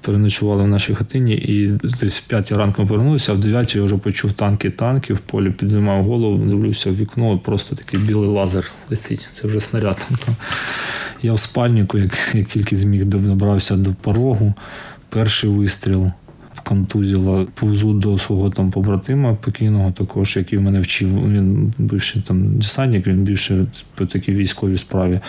Переночували 0.00 0.62
в 0.62 0.68
нашій 0.68 0.94
хатині, 0.94 1.34
і 1.34 1.68
десь 2.00 2.18
в 2.18 2.26
5 2.26 2.52
ранку 2.52 2.86
повернулися, 2.86 3.32
а 3.32 3.34
в 3.34 3.38
9 3.38 3.76
я 3.76 3.82
вже 3.82 3.96
почув 3.96 4.32
танки, 4.32 4.70
танки 4.70 5.14
в 5.14 5.18
полі, 5.18 5.50
піднімав 5.50 6.04
голову, 6.04 6.44
дивлюся 6.44 6.90
в 6.90 6.96
вікно, 6.96 7.38
просто 7.38 7.76
такий 7.76 8.00
білий 8.00 8.28
лазер 8.28 8.70
летить. 8.90 9.28
Це 9.32 9.48
вже 9.48 9.60
снаряд. 9.60 10.08
Я 11.22 11.32
в 11.32 11.40
спальнику, 11.40 11.98
як 11.98 12.34
як 12.34 12.46
тільки 12.46 12.76
зміг 12.76 13.04
добрався 13.04 13.76
до 13.76 13.94
порогу, 14.00 14.54
перший 15.08 15.50
вистріл 15.50 16.10
в 16.54 16.60
контузіла, 16.60 17.46
повзу 17.54 17.92
до 17.92 18.18
свого 18.18 18.50
там 18.50 18.70
побратима 18.70 19.34
покійного, 19.34 19.92
також, 19.92 20.36
який 20.36 20.58
мене 20.58 20.80
вчив. 20.80 21.08
Він 21.08 21.72
бивший 21.78 22.22
там 22.22 22.58
десантник, 22.58 23.06
він 23.06 23.22
більше 23.22 23.66
по 23.94 24.06
такій 24.06 24.32
військовій 24.32 24.78
справі 24.78 25.20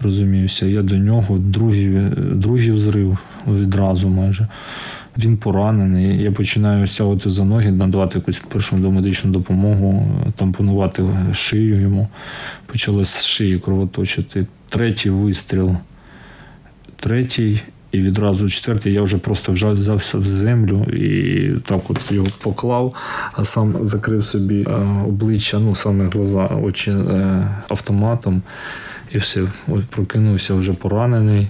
розумівся. 0.00 0.66
Я 0.66 0.82
до 0.82 0.96
нього 0.96 1.38
другий, 1.38 2.10
другий 2.16 2.70
взрив 2.70 3.18
відразу 3.46 4.08
майже. 4.08 4.48
Він 5.18 5.36
поранений. 5.36 6.22
Я 6.22 6.32
починаю 6.32 6.86
стягувати 6.86 7.30
за 7.30 7.44
ноги, 7.44 7.70
надавати 7.70 8.18
якусь 8.18 8.38
першу 8.38 8.76
домедичну 8.76 9.30
допомогу, 9.30 10.08
тампонувати 10.36 11.04
шию 11.34 11.80
йому. 11.80 12.08
Почали 12.66 13.04
з 13.04 13.24
шиї 13.24 13.58
кровоточити. 13.58 14.46
Третій 14.68 15.10
вистріл, 15.10 15.76
третій 16.96 17.60
і 17.92 18.00
відразу 18.00 18.50
четвертий. 18.50 18.92
Я 18.92 19.02
вже 19.02 19.18
просто 19.18 19.52
взявся 19.52 20.18
в 20.18 20.26
землю 20.26 20.84
і 20.84 21.50
так 21.66 21.90
от 21.90 22.12
його 22.12 22.26
поклав, 22.42 22.94
а 23.32 23.44
сам 23.44 23.74
закрив 23.80 24.24
собі 24.24 24.66
обличчя, 25.06 25.58
ну 25.58 25.74
саме 25.74 26.08
глаза, 26.08 26.46
очі 26.46 26.90
е, 26.90 27.48
автоматом. 27.68 28.42
І 29.12 29.18
все, 29.18 29.42
Ось 29.68 29.84
прокинувся 29.90 30.54
вже 30.54 30.72
поранений. 30.72 31.48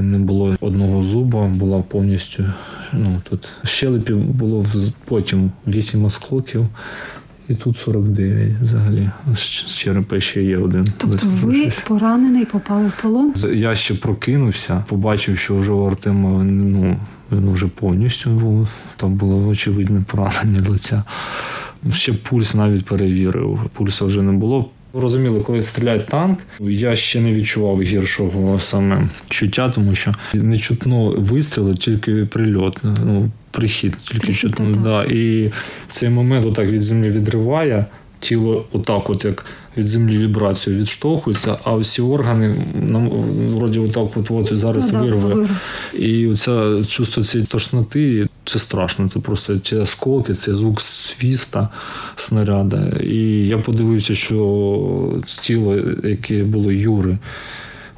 Не 0.00 0.18
було 0.18 0.56
одного 0.60 1.02
зуба, 1.02 1.48
була 1.48 1.82
повністю. 1.82 2.44
ну 2.92 3.20
Тут 3.30 3.48
щелепів 3.64 4.18
було 4.18 4.66
потім 5.04 5.50
8 5.66 6.04
осколків, 6.04 6.66
і 7.48 7.54
тут 7.54 7.76
49 7.76 8.50
взагалі. 8.62 9.10
З 9.34 9.76
черепа 9.78 10.20
ще 10.20 10.42
є 10.42 10.58
один. 10.58 10.92
Тобто 10.98 11.26
ви 11.42 11.70
поранений 11.88 12.44
попали 12.44 12.88
в 12.88 13.02
полон? 13.02 13.34
Я 13.54 13.74
ще 13.74 13.94
прокинувся, 13.94 14.84
побачив, 14.88 15.38
що 15.38 15.56
вже 15.56 15.72
у 15.72 15.86
Артема 15.86 16.44
ну, 16.44 16.96
він 17.32 17.52
вже 17.52 17.66
повністю 17.66 18.30
був. 18.30 18.68
Там 18.96 19.14
було 19.14 19.48
очевидне 19.48 20.04
поранення 20.06 20.68
лиця. 20.68 21.02
Ще 21.92 22.12
пульс 22.12 22.54
навіть 22.54 22.84
перевірив. 22.84 23.60
Пульса 23.72 24.04
вже 24.04 24.22
не 24.22 24.32
було. 24.32 24.70
Розуміли, 24.94 25.40
коли 25.40 25.62
стріляє 25.62 25.98
танк, 26.00 26.38
я 26.60 26.96
ще 26.96 27.20
не 27.20 27.32
відчував 27.32 27.82
гіршого 27.82 28.60
саме 28.60 29.08
чуття, 29.28 29.72
тому 29.74 29.94
що 29.94 30.12
не 30.34 30.58
чутно 30.58 31.10
вистрілу, 31.18 31.74
тільки 31.74 32.12
прильот. 32.24 32.76
Ну, 32.82 33.30
прихід, 33.50 33.96
тільки 34.02 34.18
прихід, 34.26 34.36
чутно. 34.40 34.70
Да. 34.82 35.04
І 35.04 35.48
в 35.88 35.92
цей 35.92 36.08
момент 36.08 36.46
отак 36.46 36.70
від 36.70 36.82
землі 36.82 37.10
відриває. 37.10 37.86
тіло 38.20 38.64
отак, 38.72 39.10
от 39.10 39.24
як 39.24 39.46
від 39.76 39.88
землі 39.88 40.18
вібрацію 40.18 40.78
відштовхується, 40.78 41.56
а 41.64 41.76
всі 41.76 42.02
органи 42.02 42.54
нам 42.74 43.08
вроді 43.56 43.78
отак 43.78 44.16
от, 44.16 44.30
от 44.30 44.58
зараз 44.58 44.92
Ну, 44.92 44.98
вирве. 44.98 45.34
вирве. 45.34 45.48
І 45.98 46.26
оце 46.26 46.82
чувство 46.88 47.22
цієї 47.22 47.46
тошноти, 47.46 48.26
це 48.44 48.58
страшно. 48.58 49.08
Це 49.08 49.20
просто 49.20 49.58
ці 49.58 49.76
осколки, 49.76 50.34
це 50.34 50.54
звук 50.54 50.80
свіста 50.80 51.68
снаряда. 52.16 52.88
І 53.02 53.46
я 53.46 53.58
подивився, 53.58 54.14
що 54.14 55.22
тіло, 55.24 55.76
яке 56.04 56.44
було 56.44 56.72
Юри, 56.72 57.18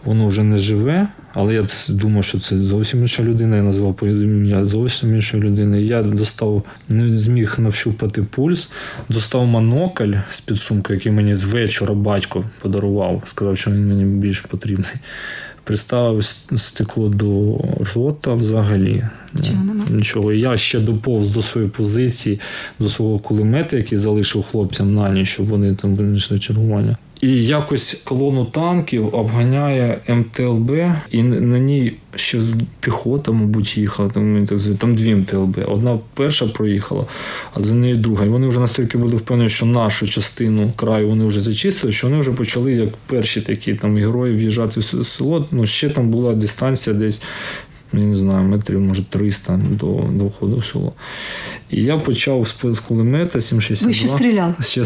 воно 0.04 0.26
вже 0.26 0.42
не 0.42 0.58
живе. 0.58 1.08
Але 1.34 1.54
я 1.54 1.66
думав, 1.88 2.24
що 2.24 2.38
це 2.38 2.58
зовсім 2.58 3.00
інша 3.00 3.22
людина. 3.22 3.56
Я 3.56 3.62
назвав 3.62 3.94
по 3.94 4.06
ім'я 4.06 4.64
зовсім 4.64 5.14
іншої 5.14 5.42
людини. 5.42 5.82
Я 5.82 6.02
достав, 6.02 6.62
не 6.88 7.18
зміг 7.18 7.54
навщупати 7.58 8.22
пульс, 8.22 8.70
достав 9.08 9.46
монокль 9.46 10.12
з 10.30 10.40
під 10.40 10.56
сумки, 10.56 10.92
який 10.92 11.12
мені 11.12 11.34
з 11.34 11.44
вечора 11.44 11.94
батько 11.94 12.44
подарував. 12.62 13.22
Сказав, 13.24 13.58
що 13.58 13.70
він 13.70 13.88
мені 13.88 14.04
більш 14.04 14.40
потрібний. 14.40 14.92
Приставив 15.64 16.24
стекло 16.56 17.08
до 17.08 17.60
рота 17.94 18.34
взагалі. 18.34 19.04
Нічого. 19.34 19.58
Нічого. 19.90 20.32
Я 20.32 20.56
ще 20.56 20.80
доповз 20.80 21.28
до 21.28 21.42
своєї 21.42 21.70
позиції, 21.70 22.40
до 22.78 22.88
свого 22.88 23.18
кулемета, 23.18 23.76
який 23.76 23.98
залишив 23.98 24.42
хлопцям 24.42 24.94
на 24.94 25.10
ніч, 25.10 25.28
щоб 25.28 25.46
вони 25.46 25.74
там 25.74 25.94
винайшли 25.94 26.38
чергування. 26.38 26.96
І 27.24 27.44
якось 27.44 28.02
колону 28.04 28.44
танків 28.44 29.14
обганяє 29.14 29.98
МТЛБ, 30.08 30.70
і 31.10 31.22
на 31.22 31.58
ній 31.58 31.92
ще 32.16 32.38
піхота, 32.80 33.32
мабуть, 33.32 33.78
їхала. 33.78 34.08
Там, 34.08 34.46
здається, 34.46 34.74
там 34.74 34.94
дві 34.94 35.14
МТЛБ. 35.14 35.58
Одна 35.68 35.98
перша 36.14 36.46
проїхала, 36.46 37.06
а 37.54 37.60
за 37.60 37.74
нею 37.74 37.96
друга. 37.96 38.24
І 38.24 38.28
вони 38.28 38.46
вже 38.46 38.60
настільки 38.60 38.98
були 38.98 39.16
впевнені, 39.16 39.48
що 39.48 39.66
нашу 39.66 40.08
частину 40.08 40.72
краю 40.76 41.08
вони 41.08 41.24
вже 41.24 41.40
зачистили, 41.40 41.92
що 41.92 42.06
вони 42.06 42.20
вже 42.20 42.32
почали, 42.32 42.72
як 42.72 42.96
перші 43.06 43.40
такі 43.40 43.74
там 43.74 43.96
герої, 43.96 44.34
в'їжджати 44.34 44.80
в 44.80 44.84
село. 44.84 45.48
Ну, 45.50 45.66
ще 45.66 45.90
там 45.90 46.10
була 46.10 46.34
дистанція 46.34 46.96
десь. 46.96 47.22
Я 47.98 48.06
не 48.06 48.14
знаю, 48.14 48.48
метрів, 48.48 48.80
може, 48.80 49.04
300 49.04 49.60
до, 49.70 50.04
до 50.12 50.24
входу 50.24 50.56
в 50.56 50.64
село. 50.64 50.92
І 51.70 51.82
я 51.82 51.98
почав 51.98 52.48
з 52.48 52.74
з 52.76 52.80
кулемета 52.80 53.38
7,62. 53.38 53.86
Ви 53.86 53.94
ще 53.94 54.08
стріляли? 54.08 54.54
Ще 54.60 54.84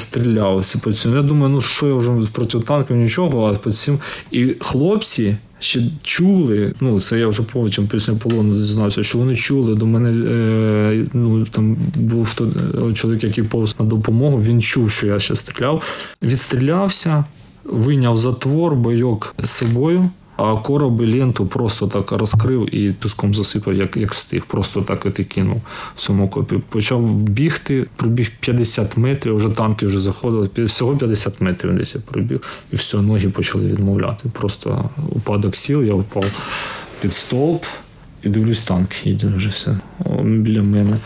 цьому. 0.93 1.17
Я 1.17 1.23
думаю, 1.23 1.53
ну 1.53 1.61
що 1.61 1.89
я 1.89 1.95
вже 1.95 2.13
проти 2.33 2.61
танків 2.61 2.97
нічого, 2.97 3.47
а 3.47 3.55
по 3.55 3.71
цим. 3.71 3.99
І 4.31 4.55
хлопці 4.61 5.37
ще 5.61 5.83
чули, 6.03 6.75
ну 6.81 7.01
це 7.01 7.19
я 7.19 7.29
вже 7.29 7.43
потім 7.43 7.87
після 7.87 8.15
полону 8.15 8.55
дізнався, 8.55 9.03
що 9.03 9.19
вони 9.19 9.37
чули 9.37 9.75
до 9.75 9.87
мене. 9.87 10.11
Е, 10.11 11.07
ну 11.13 11.45
там 11.45 11.77
був 11.95 12.27
хто 12.27 12.49
чоловік, 12.93 13.25
який 13.25 13.45
повз 13.45 13.77
на 13.79 13.87
допомогу. 13.87 14.43
Він 14.43 14.63
чув, 14.63 14.91
що 14.91 15.07
я 15.07 15.19
ще 15.19 15.37
стріляв. 15.37 15.83
Відстрілявся, 16.23 17.25
вийняв 17.65 18.17
затвор, 18.17 18.75
бойок 18.75 19.35
з 19.39 19.51
собою. 19.51 20.11
А 20.39 20.57
короби 20.57 21.07
ленту 21.07 21.47
просто 21.47 21.87
так 21.87 22.13
розкрив 22.13 22.75
і 22.75 22.93
піском 22.93 23.35
засипав, 23.35 23.75
як 23.75 23.97
як 23.97 24.15
стих. 24.15 24.47
Просто 24.47 24.83
так 24.83 25.07
от 25.07 25.19
і 25.19 25.25
кинув 25.25 25.63
в 25.97 26.01
цьому 26.01 26.29
копі. 26.29 26.57
Почав 26.69 27.15
бігти, 27.15 27.87
пробіг 27.97 28.31
50 28.41 28.97
метрів, 28.97 29.37
вже 29.37 29.49
танки 29.49 29.87
вже 29.87 30.01
заходили. 30.01 30.49
Всього 30.57 30.97
50 30.97 31.41
метрів 31.41 31.75
десь 31.75 31.95
я 31.95 32.01
пробіг, 32.01 32.41
і 32.73 32.77
все, 32.77 32.97
ноги 32.97 33.29
почали 33.29 33.67
відмовляти. 33.67 34.29
Просто 34.33 34.91
упадок 35.11 35.57
сіл, 35.57 35.83
я 35.83 35.95
впав 35.95 36.25
під 37.01 37.15
стовп. 37.15 37.65
І 38.25 38.29
дивлюсь, 38.29 38.65
танк 38.65 39.07
їде 39.07 39.27
вже 39.37 39.49
все 39.49 39.77
біля 40.25 40.63
мене. 40.63 40.97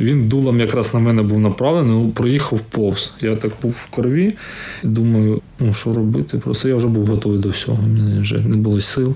Він 0.00 0.28
дулом 0.28 0.60
якраз 0.60 0.94
на 0.94 1.00
мене 1.00 1.22
був 1.22 1.38
направлений, 1.38 1.92
ну, 1.92 2.10
проїхав 2.10 2.60
повз. 2.60 3.12
Я 3.20 3.36
так 3.36 3.52
був 3.62 3.70
в 3.70 3.90
крові. 3.90 4.34
Думаю, 4.82 5.40
ну 5.60 5.74
що 5.74 5.92
робити? 5.92 6.38
Просто 6.38 6.68
я 6.68 6.74
вже 6.74 6.86
був 6.86 7.06
готовий 7.06 7.38
до 7.38 7.48
всього. 7.48 7.78
У 7.82 7.88
мене 7.88 8.20
вже 8.20 8.38
не 8.38 8.56
було 8.56 8.80
сил. 8.80 9.14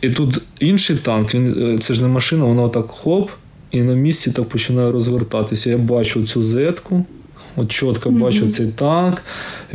І 0.00 0.10
тут 0.10 0.42
інший 0.60 0.96
танк, 0.96 1.34
він, 1.34 1.78
це 1.78 1.94
ж 1.94 2.02
не 2.02 2.08
машина, 2.08 2.44
воно 2.44 2.68
так 2.68 2.86
хоп, 2.88 3.30
і 3.70 3.82
на 3.82 3.94
місці 3.94 4.30
так 4.30 4.48
починає 4.48 4.92
розвертатися. 4.92 5.70
Я 5.70 5.78
бачу 5.78 6.24
цю 6.24 6.42
зетку, 6.42 7.04
от 7.56 7.72
чітко 7.72 8.10
бачу 8.10 8.48
цей 8.48 8.66
танк, 8.66 9.22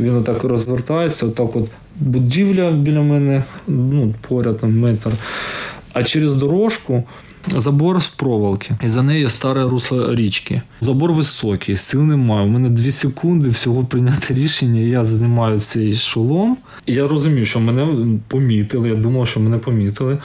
він 0.00 0.16
отак 0.16 0.44
розвертається, 0.44 1.26
отак 1.26 1.56
от 1.56 1.68
будівля 2.00 2.70
біля 2.70 3.00
мене, 3.00 3.44
ну, 3.68 4.14
поряд 4.28 4.58
там 4.58 4.78
метр. 4.78 5.10
А 5.96 6.02
через 6.02 6.34
дорожку 6.34 7.08
забор 7.56 8.02
з 8.02 8.06
проволоки. 8.06 8.76
І 8.84 8.88
за 8.88 9.02
нею 9.02 9.28
старе 9.28 9.62
русло 9.62 10.14
річки. 10.14 10.62
Забор 10.80 11.12
високий, 11.12 11.76
сил 11.76 12.02
немає. 12.02 12.46
У 12.46 12.50
мене 12.50 12.68
дві 12.68 12.90
секунди 12.90 13.48
всього 13.48 13.84
прийняти 13.84 14.34
рішення. 14.34 14.80
Я 14.80 15.04
знімаю 15.04 15.60
цей 15.60 15.96
шолом. 15.96 16.56
І 16.86 16.94
я 16.94 17.08
розумів, 17.08 17.46
що 17.46 17.60
мене 17.60 18.06
помітили. 18.28 18.88
Я 18.88 18.94
думав, 18.94 19.28
що 19.28 19.40
мене 19.40 19.58
помітили. 19.58 20.18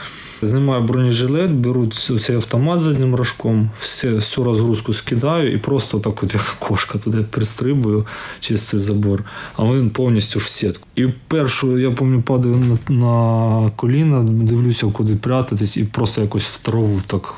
Знімаю 0.44 0.82
бронежилет, 0.82 1.50
беру 1.50 1.86
цей 2.20 2.36
автомат 2.36 2.80
з 2.80 2.86
одним 2.86 3.14
рожком, 3.14 3.70
все, 3.80 4.10
всю 4.10 4.44
розгрузку 4.44 4.92
скидаю 4.92 5.52
і 5.52 5.58
просто 5.58 6.00
так, 6.00 6.22
от 6.22 6.34
як 6.34 6.56
кошка, 6.58 6.98
туди 6.98 7.24
пристрибую 7.30 8.06
через 8.40 8.62
цей 8.62 8.80
забор, 8.80 9.24
а 9.56 9.64
він 9.64 9.90
повністю 9.90 10.38
в 10.38 10.42
сітку. 10.42 10.86
І 10.96 11.06
першу, 11.28 11.78
я 11.78 11.90
пам'ятаю, 11.90 12.22
падаю 12.22 12.78
на, 12.88 12.94
на 12.94 13.70
коліна, 13.70 14.22
дивлюся, 14.22 14.86
куди 14.86 15.16
прятатись, 15.16 15.76
і 15.76 15.84
просто 15.84 16.20
якось 16.20 16.46
в 16.46 16.58
траву 16.58 17.00
так 17.12 17.34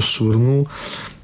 швирнув. 0.00 0.68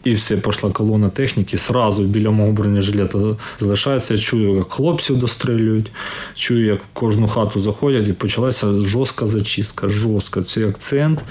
І 0.05 0.13
все, 0.13 0.37
пішла 0.37 0.71
колона 0.71 1.09
техніки. 1.09 1.59
Сразу 1.59 2.03
біля 2.03 2.31
мого 2.31 2.53
бронежилета 2.53 3.37
залишається. 3.61 4.19
Чую, 4.19 4.57
як 4.57 4.73
хлопців 4.73 5.19
дострелюють, 5.19 5.93
чую, 6.35 6.67
як 6.67 6.81
в 6.81 6.87
кожну 6.93 7.29
хату 7.29 7.61
заходять, 7.61 8.09
і 8.09 8.13
почалася 8.13 8.81
жорстка 8.81 9.27
зачистка. 9.27 9.89
Жорстка. 9.89 10.43
Це 10.43 10.69
акцент 10.69 11.25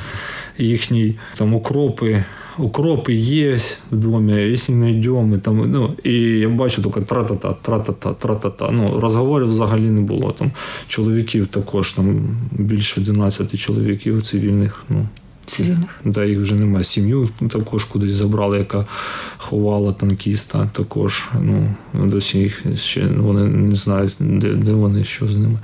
їхній. 0.57 1.15
Там 1.37 1.53
укропи. 1.53 2.23
Укропи 2.57 3.13
є 3.13 3.59
в 3.91 3.95
домі, 3.95 4.33
якщо 4.33 4.73
не 4.73 4.91
йдемо. 4.91 5.37
Там, 5.37 5.71
ну, 5.71 5.93
і 6.03 6.13
я 6.19 6.49
бачу 6.49 6.81
тільки 6.83 7.01
тра-та-та, 7.01 7.53
тра-та-та, 7.53 8.13
тра-та-та. 8.13 8.71
Ну, 8.71 8.99
розговорів 8.99 9.47
взагалі 9.47 9.81
не 9.81 10.01
було. 10.01 10.31
Там 10.31 10.51
чоловіків 10.87 11.47
також, 11.47 11.91
там 11.91 12.37
більше 12.51 13.01
11 13.01 13.59
чоловіків 13.59 14.21
цивільних. 14.21 14.83
Ну, 14.89 15.07
Цивільних. 15.45 15.99
Да, 16.05 16.25
їх 16.25 16.39
вже 16.39 16.55
немає. 16.55 16.83
Сім'ю 16.83 17.29
також 17.49 17.85
кудись 17.85 18.13
забрали, 18.13 18.57
яка 18.57 18.85
ховала 19.37 19.91
танкіста. 19.91 20.69
Також 20.73 21.29
ну, 21.41 21.75
досі 21.93 22.39
їх 22.39 22.63
ще 22.75 23.07
вони 23.07 23.47
не 23.47 23.75
знають, 23.75 24.15
де, 24.19 24.53
де 24.53 24.71
вони, 24.71 25.03
що 25.03 25.27
з 25.27 25.35
ними. 25.35 25.59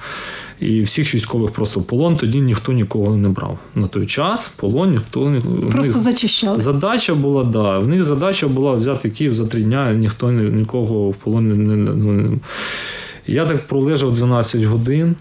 І 0.59 0.81
всіх 0.81 1.15
військових 1.15 1.51
просто 1.51 1.79
в 1.79 1.83
полон 1.83 2.17
тоді 2.17 2.41
ніхто 2.41 2.71
нікого 2.71 3.17
не 3.17 3.29
брав. 3.29 3.59
На 3.75 3.87
той 3.87 4.05
час 4.05 4.47
полон 4.47 4.91
ніхто 4.91 5.29
не 5.29 5.41
Просто 5.41 5.99
зачищали. 5.99 6.59
Задача 6.59 7.15
була, 7.15 7.43
да. 7.43 7.79
В 7.79 7.87
них 7.87 8.03
задача 8.03 8.47
була 8.47 8.73
взяти 8.73 9.09
Київ 9.09 9.33
за 9.33 9.45
три 9.45 9.61
дня, 9.61 9.93
ніхто 9.93 10.31
нікого 10.31 11.09
в 11.09 11.15
полон 11.15 11.67
не. 11.67 11.75
не 11.75 12.37
я 13.27 13.45
так 13.45 13.67
пролежав 13.67 14.13
12 14.13 14.63
годин 14.63 15.15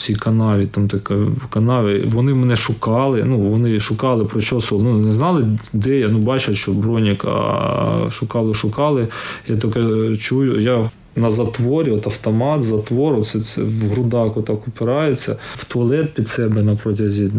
цій 0.00 0.14
канаві, 0.14 0.66
там 0.66 0.88
така 0.88 1.14
в 1.14 1.46
канаві. 1.50 2.04
Вони 2.06 2.34
мене 2.34 2.56
шукали. 2.56 3.24
Ну, 3.24 3.38
вони 3.38 3.80
шукали, 3.80 4.24
прочосували. 4.24 4.88
Ну, 4.88 4.98
не 4.98 5.12
знали, 5.12 5.58
де 5.72 5.98
я. 5.98 6.08
Ну, 6.08 6.18
бачать, 6.18 6.56
що 6.56 6.72
бронік, 6.72 7.24
а 7.24 8.10
шукали, 8.10 8.54
шукали. 8.54 9.08
Я 9.48 9.56
таке 9.56 10.16
чую. 10.16 10.60
Я 10.60 10.90
на 11.16 11.30
затворі, 11.30 11.90
от 11.90 12.06
автомат, 12.06 12.62
затвор, 12.62 13.22
це, 13.22 13.40
це 13.40 13.62
в 13.62 13.90
грудак 13.90 14.36
отак 14.36 14.68
опирається, 14.68 15.36
в 15.54 15.64
туалет 15.64 16.14
під 16.14 16.28
себе 16.28 16.62
на 16.62 16.76
протязі. 16.76 17.30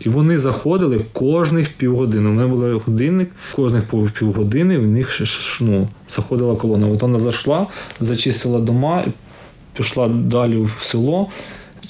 І 0.00 0.08
вони 0.08 0.38
заходили 0.38 1.04
кожних 1.12 1.68
півгодини. 1.68 2.28
У 2.28 2.32
мене 2.32 2.48
був 2.48 2.82
годинник, 2.86 3.30
кожних 3.56 3.84
півгодини 4.18 4.78
в 4.78 4.86
них 4.86 5.20
ну, 5.60 5.88
заходила 6.08 6.56
колона. 6.56 6.88
От 6.88 7.02
вона 7.02 7.18
зайшла, 7.18 7.66
зачистила 8.00 8.60
дома 8.60 9.04
пішла 9.72 10.08
далі 10.08 10.56
в 10.56 10.76
село. 10.80 11.28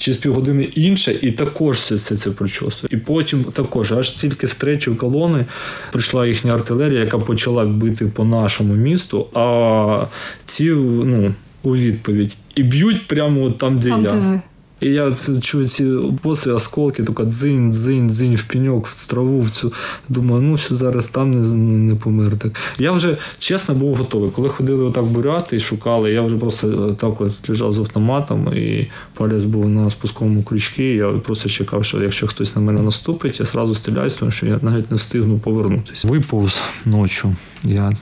Через 0.01 0.17
півгодини 0.17 0.63
інше, 0.63 1.15
і 1.21 1.31
також 1.31 1.77
все 1.77 1.97
це 1.97 2.17
це 2.17 2.31
причосує. 2.31 2.89
І 2.93 2.97
потім 2.97 3.43
також, 3.43 3.91
аж 3.91 4.09
тільки 4.09 4.47
з 4.47 4.55
третьої 4.55 4.97
колони 4.97 5.45
прийшла 5.91 6.27
їхня 6.27 6.53
артилерія, 6.53 6.99
яка 6.99 7.17
почала 7.17 7.65
бити 7.65 8.05
по 8.05 8.25
нашому 8.25 8.73
місту. 8.73 9.27
А 9.33 10.05
ці 10.45 10.69
ну, 10.71 11.35
у 11.63 11.75
відповідь 11.75 12.35
і 12.55 12.63
б'ють 12.63 13.07
прямо 13.07 13.43
от 13.43 13.57
там, 13.57 13.79
де 13.79 13.89
там, 13.89 14.03
я. 14.03 14.11
Де 14.11 14.41
І 14.81 14.89
я 14.89 15.11
чую 15.41 15.65
ці 15.65 15.93
після 16.23 16.53
осколки, 16.53 17.03
така 17.03 17.23
дзинь, 17.23 17.71
дзинь, 17.71 18.09
дзинь 18.09 18.35
в 18.35 18.43
пеньок, 18.43 18.87
в 18.87 19.07
траву. 19.07 19.41
В 19.41 19.49
цю. 19.49 19.73
Думаю, 20.09 20.41
ну 20.41 20.53
все 20.53 20.75
зараз 20.75 21.07
там 21.07 21.31
не 21.31 21.47
не 21.91 21.95
помер. 21.95 22.37
Так. 22.37 22.51
Я 22.79 22.91
вже 22.91 23.17
чесно 23.39 23.75
був 23.75 23.95
готовий. 23.95 24.29
Коли 24.29 24.49
ходили 24.49 24.83
отак 24.83 25.03
буряти 25.03 25.55
і 25.55 25.59
шукали, 25.59 26.11
я 26.11 26.21
вже 26.21 26.37
просто 26.37 26.93
так 26.93 27.21
от 27.21 27.49
лежав 27.49 27.73
з 27.73 27.79
автоматом, 27.79 28.53
і 28.53 28.87
палець 29.13 29.43
був 29.43 29.69
на 29.69 29.89
спусковому 29.89 30.43
крючці. 30.43 30.83
Я 30.83 31.07
просто 31.07 31.49
чекав, 31.49 31.85
що 31.85 32.03
якщо 32.03 32.27
хтось 32.27 32.55
на 32.55 32.61
мене 32.61 32.81
наступить, 32.81 33.39
я 33.39 33.45
одразу 33.49 33.75
стріляю, 33.75 34.09
тому 34.09 34.31
що 34.31 34.45
я 34.45 34.59
навіть 34.61 34.91
не 34.91 34.97
встигну 34.97 35.39
повернутися. 35.39 36.07
Виповз 36.07 36.61
ночі. 36.85 37.27
Я 37.63 37.97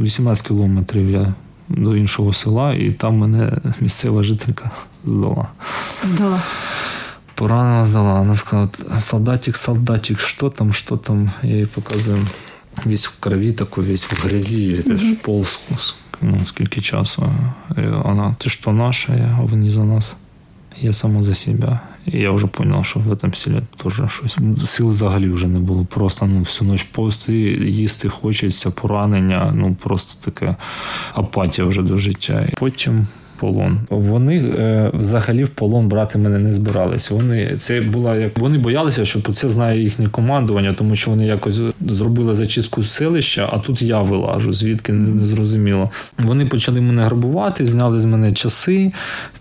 18 0.00 0.46
кілометрів 0.46 1.10
я 1.10 1.34
до 1.68 1.96
іншого 1.96 2.32
села, 2.32 2.74
і 2.74 2.90
там 2.90 3.16
мене 3.16 3.58
місцева 3.80 4.22
жителька 4.22 4.70
здала. 5.04 5.48
Здала. 6.04 6.42
Поранена 7.34 7.84
здала. 7.84 8.18
Вона 8.18 8.36
сказала, 8.36 8.68
солдатик, 9.00 9.56
солдатик, 9.56 10.20
що 10.20 10.50
там, 10.50 10.72
що 10.72 10.96
там. 10.96 11.30
Я 11.42 11.56
їй 11.56 11.66
показую. 11.66 12.18
Весь 12.84 13.06
в 13.06 13.20
крові 13.20 13.52
такой, 13.52 13.84
весь 13.84 14.12
в 14.12 14.26
грязі, 14.26 14.82
це 14.82 14.96
ж 14.96 15.14
пол 15.14 15.46
ну, 16.22 16.46
скільки 16.46 16.80
часу. 16.80 17.32
І 17.70 17.80
вона, 17.80 18.36
ти 18.38 18.50
що 18.50 18.72
наша, 18.72 19.36
а 19.38 19.42
ви 19.42 19.56
не 19.56 19.70
за 19.70 19.84
нас. 19.84 20.16
Я 20.80 20.92
сама 20.92 21.22
за 21.22 21.34
себе. 21.34 21.80
Я 22.06 22.30
вже 22.30 22.46
зрозумів, 22.56 22.84
що 22.86 23.00
в 23.00 23.08
этом 23.12 23.34
селі 23.34 23.62
теж 23.76 24.00
щось. 24.08 24.38
Сил 24.66 24.90
взагалі 24.90 25.28
вже 25.28 25.48
не 25.48 25.58
було. 25.58 25.84
Просто 25.84 26.26
ну, 26.26 26.40
всю 26.40 26.70
ніч 26.70 26.82
пости, 26.82 27.34
їсти 27.66 28.08
хочеться, 28.08 28.70
поранення, 28.70 29.52
ну 29.54 29.74
просто 29.74 30.30
така 30.30 30.56
апатія 31.12 31.66
вже 31.66 31.82
до 31.82 31.98
життя. 31.98 32.48
І 32.52 32.54
потім 32.54 33.06
полон. 33.38 33.80
Вони 33.90 34.36
е, 34.38 34.90
взагалі 34.94 35.44
в 35.44 35.48
полон 35.48 35.88
брати 35.88 36.18
мене 36.18 36.38
не 36.38 36.52
збирались. 36.52 37.10
Вони 37.10 37.56
це 37.58 37.80
була 37.80 38.16
як 38.16 38.38
вони 38.38 38.58
боялися, 38.58 39.04
що 39.04 39.22
про 39.22 39.32
це 39.32 39.48
знає 39.48 39.82
їхнє 39.82 40.08
командування, 40.08 40.72
тому 40.72 40.96
що 40.96 41.10
вони 41.10 41.26
якось 41.26 41.60
зробили 41.86 42.34
зачистку 42.34 42.82
селища, 42.82 43.48
а 43.52 43.58
тут 43.58 43.82
я 43.82 44.02
вилажу, 44.02 44.52
звідки 44.52 44.92
не 44.92 45.24
зрозуміло. 45.24 45.90
Вони 46.18 46.46
почали 46.46 46.80
мене 46.80 47.04
грабувати, 47.04 47.66
зняли 47.66 48.00
з 48.00 48.04
мене 48.04 48.32
часи, 48.32 48.92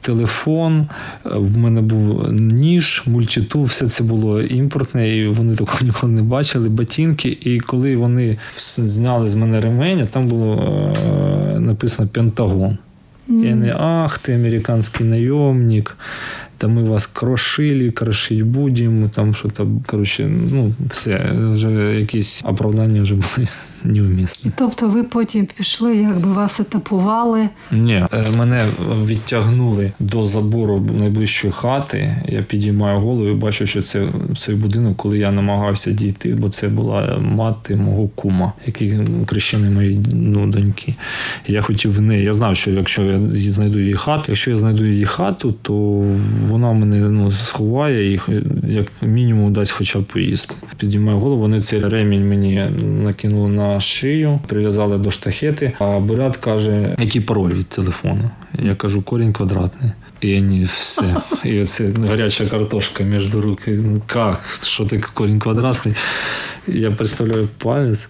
телефон. 0.01 0.88
В 1.23 1.58
мене 1.58 1.81
був 1.81 2.31
ніж, 2.31 3.03
мультитул, 3.08 3.63
все 3.63 3.88
це 3.88 4.03
було 4.03 4.41
імпортне, 4.41 5.17
і 5.17 5.27
вони 5.27 5.55
такого 5.55 5.79
ніколи 5.81 6.13
не 6.13 6.21
бачили. 6.21 6.69
Ботинки. 6.69 7.38
І 7.41 7.60
коли 7.60 7.95
вони 7.95 8.38
зняли 8.58 9.27
з 9.27 9.36
мене 9.36 9.62
ремень, 9.62 10.08
там 10.12 10.27
було 10.27 10.55
е, 11.55 11.60
написано 11.60 12.10
Пентагон. 12.13 12.77
Mm. 13.27 13.43
И 13.43 13.47
они, 13.47 13.71
ах, 13.73 14.19
ты 14.19 14.33
американский 14.33 15.03
наемник, 15.03 15.97
там 16.57 16.71
ми 16.71 16.83
вас 16.83 17.07
крошили, 17.07 17.91
крошить 17.91 18.41
будемо, 18.41 19.09
там 19.09 19.33
що-то, 19.35 19.67
коротше, 19.85 20.29
ну, 20.51 20.73
все, 20.89 21.31
вже 21.33 21.99
якісь 21.99 22.43
оправдання 22.45 23.01
вже 23.01 23.15
були 23.15 23.47
неумісні. 23.86 24.52
Тобто 24.58 24.88
ви 24.88 25.04
потім 25.04 25.45
пішли, 25.45 25.98
якби 25.98 26.32
вас 26.32 26.60
етапували? 26.60 27.50
Ні, 27.71 28.06
мене 28.38 28.67
відтягнули 29.06 29.91
до 30.00 30.24
забору 30.24 30.88
найближчої 31.00 31.54
хати. 31.54 32.24
Я 32.28 32.41
підіймаю 32.41 33.00
голову 33.00 33.30
і 33.30 33.34
бачу, 33.34 33.67
що 33.67 33.82
це 33.82 34.04
цей 34.38 34.56
будинок, 34.56 34.98
коли 34.98 35.17
я 35.17 35.32
намагався 35.32 35.91
дійти, 35.91 36.36
бо 36.36 36.50
це 36.50 36.67
була 36.67 37.17
мати 37.17 37.76
мого 37.76 38.08
кума, 38.08 38.54
який 38.65 39.00
крещений 39.26 39.69
моєї 39.69 40.00
ну, 40.13 40.48
доньки. 40.48 40.95
Я 41.48 41.62
хотів 41.62 41.95
в 41.95 42.02
неї. 42.02 42.24
Я 42.24 42.34
знав, 42.34 42.58
що 42.58 42.71
якщо 42.71 43.04
я 43.04 43.52
знайду 43.52 43.80
її 43.80 43.93
хату, 43.93 44.24
якщо 44.28 44.52
я 44.52 44.58
знайду 44.58 44.86
її 44.86 45.06
хату, 45.06 45.52
то 45.62 45.74
вона 46.50 46.74
мене 46.74 47.10
ну, 47.10 47.32
сховає 47.32 48.13
і 48.13 48.21
як 48.67 48.91
мінімум 49.02 49.54
дасть 49.54 49.71
хоча 49.71 50.00
б 50.00 50.04
поїсти. 50.04 50.56
Підіймаю 50.78 51.17
голову, 51.17 51.41
вони 51.41 51.60
цей 51.60 51.80
ремінь 51.80 52.30
мені 52.30 52.65
накинули 53.04 53.50
на 53.50 53.74
шию, 53.79 54.39
прив'язали 54.47 54.97
до 54.97 55.11
штахети. 55.11 55.71
А 55.79 55.99
бурят 55.99 56.38
каже, 56.38 56.95
який 56.99 57.21
пароль 57.21 57.53
від 57.53 57.67
телефону. 57.67 58.29
Я 58.59 58.75
кажу, 58.75 59.01
корінь 59.01 59.33
квадратний. 59.33 59.91
І 60.21 60.39
вони 60.39 60.63
все. 60.63 61.15
І 61.43 61.65
це 61.65 61.89
гаряча 61.89 62.47
картошка 62.47 63.03
між 63.03 63.35
руки. 63.35 63.71
Ну 63.71 64.01
як? 64.15 64.39
Що 64.63 64.85
таке 64.85 65.05
корінь 65.13 65.39
квадратний? 65.39 65.95
Я 66.67 66.91
представляю 66.91 67.47
палець. 67.57 68.09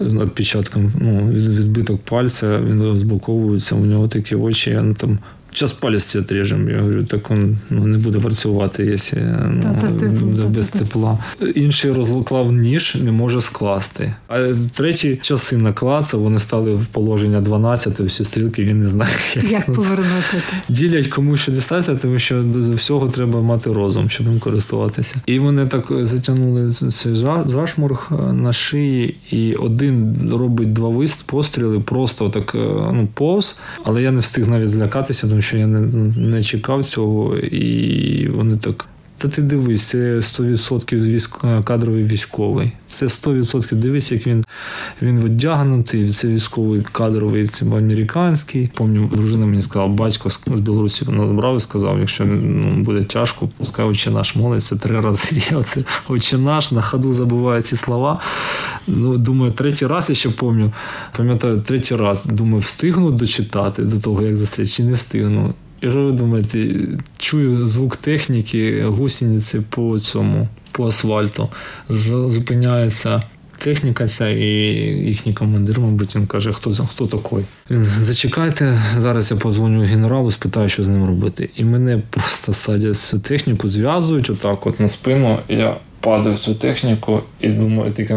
Відпечатком, 0.00 0.92
ну, 1.00 1.28
відбиток 1.30 2.00
пальця, 2.00 2.60
він 2.60 2.82
розблоковується, 2.82 3.74
у 3.74 3.84
нього 3.84 4.08
такі 4.08 4.34
очі, 4.34 4.78
ну, 4.82 4.94
там 4.94 5.18
Час 5.52 5.72
палець 5.72 6.16
отрежемо. 6.16 6.70
Я 6.70 6.80
говорю, 6.80 7.04
так 7.04 7.30
він 7.30 7.58
ну, 7.70 7.86
не 7.86 7.98
буде 7.98 8.18
працювати, 8.18 8.84
якщо 8.84 9.16
ну, 9.50 10.48
без 10.48 10.68
тепла. 10.68 11.18
Інший 11.54 11.92
розклав 11.92 12.52
ніж, 12.52 12.94
не 12.94 13.12
може 13.12 13.40
скласти. 13.40 14.14
А 14.28 14.52
третій 14.76 15.18
часи 15.22 15.56
наклацав, 15.56 16.20
вони 16.20 16.38
стали 16.38 16.74
в 16.74 16.86
положення 16.86 17.40
12, 17.40 18.00
всі 18.00 18.24
стрілки 18.24 18.64
він 18.64 18.80
не 18.80 18.88
знає. 18.88 19.10
Як, 19.34 19.50
як 19.50 19.66
повернути. 19.66 20.42
Ділять 20.68 21.06
кому 21.06 21.36
що 21.36 21.52
дістатися, 21.52 21.96
тому 21.96 22.18
що 22.18 22.42
до 22.42 22.74
всього 22.74 23.08
треба 23.08 23.40
мати 23.40 23.72
розум, 23.72 24.10
щоб 24.10 24.26
їм 24.26 24.38
користуватися. 24.38 25.14
І 25.26 25.38
вони 25.38 25.66
так 25.66 25.92
затягнули 26.00 26.70
цей 26.72 27.14
зашморг 27.44 28.08
на 28.32 28.52
шиї, 28.52 29.16
і 29.30 29.54
один 29.54 30.28
робить 30.32 30.72
два 30.72 30.88
вист, 30.88 31.26
постріли, 31.26 31.80
просто 31.80 32.28
так 32.28 32.54
ну, 32.54 33.08
повз, 33.14 33.58
але 33.84 34.02
я 34.02 34.10
не 34.10 34.20
встиг 34.20 34.48
навіть 34.48 34.68
злякатися, 34.68 35.28
тому 35.28 35.41
що 35.42 35.56
я 35.58 35.66
не, 35.66 35.80
не 36.20 36.42
чекав 36.42 36.84
цього, 36.84 37.36
і 37.38 38.28
вони 38.28 38.56
так. 38.56 38.88
Та 39.22 39.28
ти 39.28 39.42
дивись, 39.42 39.82
це 39.82 40.16
100% 40.16 41.00
військ... 41.00 41.38
кадровий 41.64 42.04
військовий. 42.04 42.72
Це 42.86 43.06
100% 43.06 43.74
дивись, 43.74 44.12
як 44.12 44.26
він 44.26 44.44
він 45.02 45.24
одягнутий, 45.24 46.08
це 46.08 46.28
військовий 46.28 46.82
кадровий, 46.92 47.46
це 47.46 47.66
американський. 47.66 48.70
Пам'ятаю, 48.74 49.10
дружина 49.12 49.46
мені 49.46 49.62
сказала, 49.62 49.88
батько 49.88 50.30
з 50.30 50.40
Білорусі 50.46 51.04
набрав 51.10 51.56
і 51.56 51.60
сказав, 51.60 51.98
якщо 51.98 52.24
ну, 52.24 52.82
буде 52.82 53.04
тяжко, 53.04 53.48
пускай 53.58 53.86
очі 53.86 54.10
наш 54.10 54.36
молиться 54.36 54.76
три 54.76 55.00
рази. 55.00 55.42
Я 55.50 55.62
це 55.62 55.84
очі 56.08 56.36
наш, 56.36 56.72
на 56.72 56.82
ходу 56.82 57.12
забуваю 57.12 57.62
ці 57.62 57.76
слова. 57.76 58.20
Ну, 58.86 59.18
Думаю, 59.18 59.52
третій 59.52 59.86
раз 59.86 60.10
я 60.10 60.16
ще 60.16 60.30
пам'ятаю, 60.30 60.72
пам'ятаю, 61.16 61.60
третій 61.60 61.96
раз 61.96 62.26
думаю, 62.26 62.58
встигну 62.58 63.10
дочитати 63.10 63.82
до 63.82 64.00
того, 64.00 64.22
як 64.22 64.36
застріти, 64.36 64.70
чи 64.70 64.82
не 64.84 64.92
встигну. 64.92 65.54
І 65.82 65.90
що 65.90 66.04
ви 66.04 66.12
думаєте, 66.12 66.74
чую 67.18 67.66
звук 67.66 67.96
техніки, 67.96 68.84
гусениці 68.84 69.60
по 69.70 69.98
цьому, 69.98 70.48
по 70.72 70.86
асфальту. 70.86 71.48
Зупиняється 72.26 73.22
техніка 73.58 74.08
ця 74.08 74.28
і 74.28 74.46
їхній 75.08 75.34
командир, 75.34 75.80
мабуть, 75.80 76.16
він 76.16 76.26
каже, 76.26 76.52
хто 76.52 76.70
хто 76.70 77.06
такий. 77.06 77.44
Він 77.70 77.84
зачекайте, 77.84 78.82
зараз 78.98 79.30
я 79.30 79.36
подзвоню 79.36 79.82
генералу, 79.82 80.30
спитаю, 80.30 80.68
що 80.68 80.84
з 80.84 80.88
ним 80.88 81.06
робити. 81.06 81.50
І 81.56 81.64
мене 81.64 82.02
просто 82.10 82.54
садять 82.54 82.98
цю 82.98 83.18
техніку, 83.18 83.68
зв'язують 83.68 84.30
отак, 84.30 84.66
от 84.66 84.80
на 84.80 84.88
спину. 84.88 85.38
Я 85.48 85.76
падаю 86.00 86.34
в 86.34 86.38
цю 86.38 86.54
техніку 86.54 87.22
і 87.40 87.48
думаю, 87.48 87.90
такі, 87.92 88.14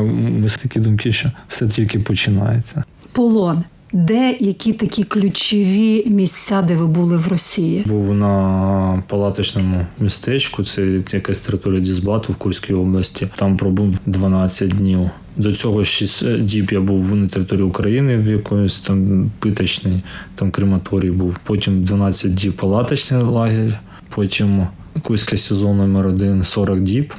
такі 0.62 0.80
думки, 0.80 1.14
що 1.14 1.32
все 1.48 1.68
тільки 1.68 2.00
починається. 2.00 2.84
Полон. 3.12 3.64
Де 3.96 4.38
які 4.40 4.74
такі 4.74 5.04
ключові 5.04 6.04
місця, 6.08 6.62
де 6.62 6.76
ви 6.76 6.88
були 6.88 7.18
в 7.18 7.28
Росії? 7.28 7.84
Був 7.86 8.14
на 8.14 9.04
палаточному 9.08 9.86
містечку. 10.00 10.64
Це 10.64 11.02
якась 11.12 11.40
територія 11.40 11.80
Дізбату 11.80 12.34
в 12.34 12.36
Курській 12.36 12.74
області. 12.74 13.28
Там 13.36 13.58
пробув 13.58 13.96
12 14.06 14.70
днів. 14.70 15.10
До 15.38 15.52
цього 15.52 15.84
6 15.84 16.40
діб 16.42 16.70
я 16.72 16.82
був 16.82 17.16
на 17.16 17.28
території 17.28 17.68
України 17.68 18.18
в 18.18 18.28
якоїсь 18.28 18.80
там 18.80 19.32
питочній, 19.40 20.04
там 20.36 20.52
крематорій 20.52 21.12
був. 21.12 21.36
Потім 21.44 21.84
12 21.84 22.36
діб 22.36 22.54
палаточний 22.54 23.24
лагерь. 23.24 23.80
Потім 24.10 24.68
Кузька 25.02 25.38
сезон 25.38 25.78
номер 25.78 26.08
один 26.08 26.44
40 26.44 26.82
діб. 26.84 27.14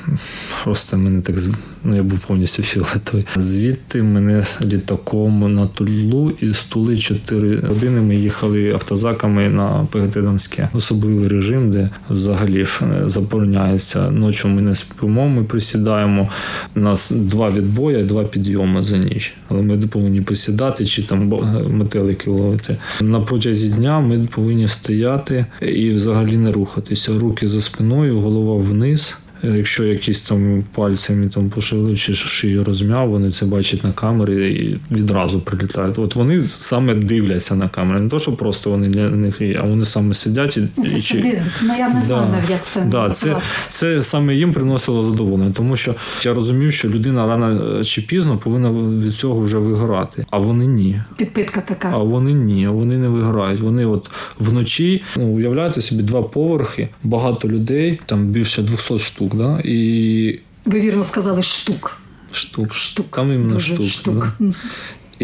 Просто 0.64 0.96
мене 0.96 1.20
так 1.20 1.36
ну 1.84 1.96
я 1.96 2.02
був 2.02 2.18
повністю 2.18 2.62
фіолетовий. 2.62 3.26
Звідти 3.36 4.02
мене 4.02 4.44
літаком 4.64 5.54
на 5.54 5.66
Тулу 5.66 6.30
і 6.30 6.48
з 6.48 6.64
Тули 6.64 6.96
4 6.96 7.56
години 7.56 8.00
ми 8.00 8.16
їхали 8.16 8.72
автозаками 8.72 9.48
на 9.48 9.86
ПГТ 9.90 10.12
Донське. 10.12 10.68
Особливий 10.72 11.28
режим, 11.28 11.70
де 11.70 11.90
взагалі 12.10 12.66
забороняється. 13.04 14.10
Ночі 14.10 14.48
ми 14.48 14.62
не 14.62 14.76
спимо, 14.76 15.28
ми 15.28 15.44
присідаємо. 15.44 16.28
У 16.76 16.80
нас 16.80 17.10
два 17.10 17.50
відбої, 17.50 18.04
два 18.04 18.24
підйоми 18.24 18.82
за 18.82 18.96
ніч. 18.96 19.34
Але 19.48 19.62
ми 19.62 19.76
повинні 19.76 20.20
присідати 20.20 20.86
чи 20.86 21.02
там 21.02 21.32
метелики 21.70 22.30
ловити. 22.30 22.76
На 23.00 23.20
протязі 23.20 23.68
дня 23.68 24.00
ми 24.00 24.28
повинні 24.34 24.68
стояти 24.68 25.46
і 25.62 25.90
взагалі 25.90 26.36
не 26.36 26.50
рухатися. 26.50 27.18
Руки 27.18 27.48
за 27.48 27.60
спиною, 27.66 28.20
голова 28.20 28.56
вниз. 28.56 29.18
Якщо 29.42 29.84
якісь 29.84 30.20
там 30.20 30.64
пальцями 30.74 31.28
там 31.28 31.50
пошили 31.50 31.96
чи 31.96 32.14
шию 32.14 32.64
розм'яв, 32.64 33.10
вони 33.10 33.30
це 33.30 33.46
бачать 33.46 33.84
на 33.84 33.92
камері 33.92 34.54
і 34.54 34.94
відразу 34.94 35.40
прилітають. 35.40 35.98
От 35.98 36.14
вони 36.14 36.42
саме 36.42 36.94
дивляться 36.94 37.54
на 37.54 37.68
камери. 37.68 38.00
Не 38.00 38.08
то, 38.08 38.18
що 38.18 38.32
просто 38.32 38.70
вони 38.70 38.88
для 38.88 39.08
них, 39.08 39.40
а 39.60 39.62
вони 39.62 39.84
саме 39.84 40.14
сидять 40.14 40.56
і 40.56 40.68
це 40.82 41.00
чи... 41.00 41.38
Ну 41.62 41.74
я 41.78 41.88
не 41.88 42.02
знаю 42.02 42.30
да, 42.32 42.52
як 42.52 42.64
це 42.64 42.84
да, 42.84 43.10
це, 43.10 43.36
це 43.70 44.02
саме 44.02 44.34
їм 44.34 44.52
приносило 44.52 45.02
задоволення, 45.02 45.52
тому 45.56 45.76
що 45.76 45.94
я 46.24 46.34
розумів, 46.34 46.72
що 46.72 46.88
людина 46.88 47.26
рано 47.26 47.84
чи 47.84 48.02
пізно 48.02 48.38
повинна 48.38 48.70
від 49.04 49.14
цього 49.14 49.40
вже 49.40 49.58
вигорати, 49.58 50.26
а 50.30 50.38
вони 50.38 50.66
ні. 50.66 51.02
Підпитка 51.16 51.60
така. 51.60 51.90
А 51.94 51.98
вони 51.98 52.32
ні, 52.32 52.68
вони 52.68 52.96
не 52.96 53.08
виграють. 53.08 53.60
Вони 53.60 53.86
от 53.86 54.10
вночі 54.38 55.02
ну, 55.16 55.26
уявляєте 55.26 55.80
собі 55.80 56.02
два 56.02 56.22
поверхи, 56.22 56.88
багато 57.02 57.48
людей, 57.48 58.00
там 58.06 58.26
більше 58.26 58.62
200 58.62 58.98
штук 58.98 59.25
штук, 59.26 59.38
да? 59.38 59.60
І... 59.64 60.38
Ви 60.64 60.80
вірно 60.80 61.04
сказали 61.04 61.42
штук. 61.42 61.98
Штук. 62.32 62.74
Штук. 62.74 63.06
Там 63.10 63.32
іменно 63.32 63.60
штук. 63.60 63.86
штук. 63.86 64.32
Да? 64.40 64.54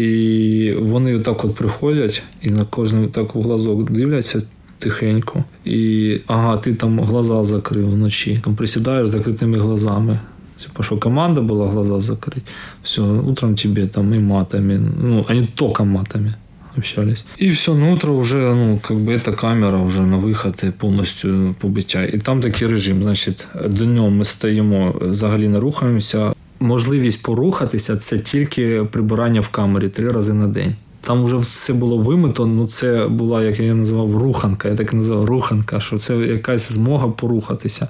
І 0.01 0.73
вони 0.79 1.19
так 1.19 1.45
от 1.45 1.55
приходять 1.55 2.23
і 2.41 2.49
на 2.49 2.65
кожен 2.65 3.07
так 3.07 3.35
в 3.35 3.41
глазок 3.41 3.91
дивляться 3.91 4.41
тихенько. 4.79 5.43
І 5.65 6.17
ага, 6.27 6.57
ти 6.57 6.73
там 6.73 6.99
глаза 6.99 7.43
закрив 7.43 7.89
вночі. 7.89 8.39
Там 8.43 8.55
присідаєш 8.55 9.07
закритими 9.07 9.59
глазами. 9.59 10.19
Типа, 10.63 10.83
що 10.83 10.97
команда 10.97 11.41
була 11.41 11.67
глаза 11.67 12.13
закрыть. 12.13 12.43
Все, 12.83 13.01
утром 13.01 13.55
тебе 13.55 13.87
там 13.87 14.13
и 14.13 14.19
матами. 14.19 14.91
Ну, 15.01 15.25
они 15.29 15.47
только 15.55 15.83
матами 15.83 16.35
общались. 16.77 17.25
И 17.41 17.49
все, 17.49 17.71
утро 17.71 18.11
уже, 18.11 18.35
ну, 18.35 18.79
как 18.79 18.97
бы 18.97 19.13
эта 19.13 19.33
камера 19.33 19.77
вже 19.77 20.01
на 20.01 20.17
виход 20.17 20.63
повністю 20.77 21.55
побиття. 21.59 22.03
І 22.03 22.17
там 22.17 22.41
такий 22.41 22.67
режим. 22.67 23.03
Значить, 23.03 23.47
днем 23.69 24.17
ми 24.17 24.25
стоїмо, 24.25 24.95
взагалі 25.01 25.47
не 25.47 25.59
рухаємося. 25.59 26.33
Можливість 26.59 27.23
порухатися 27.23 27.97
це 27.97 28.19
тільки 28.19 28.83
прибирання 28.91 29.41
в 29.41 29.47
камері 29.47 29.89
три 29.89 30.09
рази 30.09 30.33
на 30.33 30.47
день. 30.47 30.75
Там 31.01 31.23
вже 31.23 31.37
все 31.37 31.73
було 31.73 31.97
вимито, 31.97 32.45
ну 32.45 32.67
це 32.67 33.07
була, 33.07 33.43
як 33.43 33.59
я 33.59 33.75
називав, 33.75 34.17
руханка. 34.17 34.69
Я 34.69 34.75
так 34.75 34.93
називав 34.93 35.25
руханка, 35.25 35.79
що 35.79 35.97
це 35.97 36.15
якась 36.15 36.71
змога 36.71 37.07
порухатися. 37.07 37.87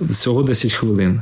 Всього 0.00 0.42
10 0.42 0.72
хвилин. 0.72 1.20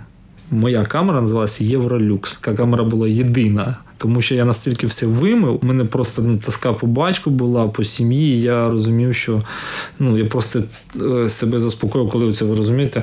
Моя 0.50 0.84
камера 0.84 1.20
називалася 1.20 1.64
Євролюкс. 1.64 2.34
Така 2.34 2.54
камера 2.54 2.84
була 2.84 3.08
єдина. 3.08 3.76
Тому 3.96 4.22
що 4.22 4.34
я 4.34 4.44
настільки 4.44 4.86
все 4.86 5.06
вимив, 5.06 5.58
у 5.62 5.66
мене 5.66 5.84
просто 5.84 6.22
ну, 6.22 6.38
тоска 6.38 6.72
по 6.72 6.86
батьку 6.86 7.30
була, 7.30 7.68
по 7.68 7.84
сім'ї. 7.84 8.36
і 8.36 8.40
Я 8.40 8.70
розумів, 8.70 9.14
що 9.14 9.42
ну, 9.98 10.18
я 10.18 10.24
просто 10.24 10.62
е, 11.02 11.28
себе 11.28 11.58
заспокоїв, 11.58 12.10
коли 12.10 12.32
це 12.32 12.44
ви 12.44 12.56
розумієте, 12.56 13.02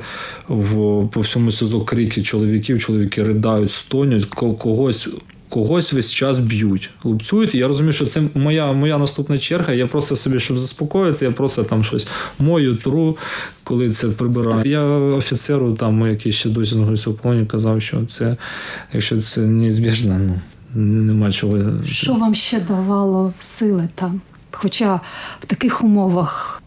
в, 0.49 0.73
по 1.07 1.21
всьому 1.21 1.51
СІЗО 1.51 1.81
крики 1.81 2.23
чоловіків, 2.23 2.79
чоловіки 2.79 3.23
ридають, 3.23 3.71
стонють, 3.71 4.25
когось 4.25 5.09
когось 5.55 5.93
весь 5.93 6.13
час 6.13 6.39
б'ють, 6.39 6.89
лупцюють. 7.03 7.55
І 7.55 7.57
я 7.57 7.67
розумію, 7.67 7.93
що 7.93 8.05
це 8.05 8.21
моя 8.33 8.71
моя 8.71 8.97
наступна 8.97 9.37
черга. 9.37 9.73
Я 9.73 9.87
просто 9.87 10.15
собі, 10.15 10.39
щоб 10.39 10.59
заспокоїти, 10.59 11.25
я 11.25 11.31
просто 11.31 11.63
там 11.63 11.83
щось 11.83 12.07
мою 12.39 12.75
тру, 12.75 13.17
коли 13.63 13.91
це 13.91 14.07
прибираю. 14.07 14.71
Я 14.71 14.83
офіцеру, 15.17 15.73
там, 15.73 16.07
який 16.09 16.31
ще 16.31 16.49
досі 16.49 16.73
знаходиться 16.73 17.09
в 17.09 17.13
полоні, 17.13 17.45
казав, 17.45 17.81
що 17.81 18.05
це, 18.05 18.37
якщо 18.93 19.21
це 19.21 19.41
неізбіжно, 19.41 20.19
ну 20.19 20.41
нема 21.03 21.31
чого. 21.31 21.57
Що 21.85 22.13
вам 22.13 22.35
ще 22.35 22.59
давало 22.59 23.33
сили 23.39 23.87
там? 23.95 24.21
Хоча 24.51 24.99
в 25.39 25.45
таких 25.45 25.83
умовах 25.83 26.61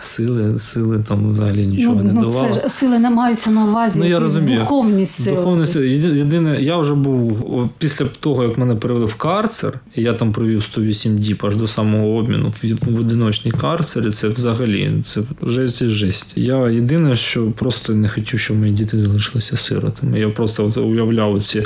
Сили, 0.00 0.58
сили 0.58 1.04
там 1.08 1.32
взагалі 1.32 1.66
нічого 1.66 1.94
ну, 1.94 2.02
не 2.02 2.12
ну, 2.12 2.20
давало. 2.20 2.56
Це 2.62 2.68
сили 2.68 2.98
не 2.98 3.10
маються 3.10 3.50
на 3.50 3.64
увазі. 3.64 3.98
Ну, 3.98 4.08
я 4.08 4.20
розумію. 4.20 4.58
Духовні 4.58 5.06
сили. 5.06 5.36
Духовні 5.36 5.66
сили. 5.66 5.88
Єдине, 5.88 6.62
я 6.62 6.76
вже 6.76 6.94
був 6.94 7.68
після 7.78 8.06
того, 8.20 8.42
як 8.42 8.58
мене 8.58 8.74
перевели 8.74 9.06
в 9.06 9.14
карцер, 9.14 9.80
і 9.94 10.02
я 10.02 10.12
там 10.12 10.32
провів 10.32 10.62
108 10.62 11.18
діб 11.18 11.42
аж 11.46 11.56
до 11.56 11.66
самого 11.66 12.16
обміну 12.16 12.52
в 12.82 13.00
одиночній 13.00 13.50
карцері. 13.50 14.10
Це 14.10 14.28
взагалі 14.28 15.02
це 15.04 15.20
жесть 15.42 15.82
і 15.82 15.86
жесть. 15.86 16.32
Я 16.36 16.70
єдине, 16.70 17.16
що 17.16 17.50
просто 17.50 17.94
не 17.94 18.08
хотів, 18.08 18.40
щоб 18.40 18.56
мої 18.56 18.72
діти 18.72 18.98
залишилися 18.98 19.56
сиротами. 19.56 20.20
Я 20.20 20.28
просто 20.28 20.66
от 20.66 20.76
уявляв 20.76 21.42
ці 21.42 21.62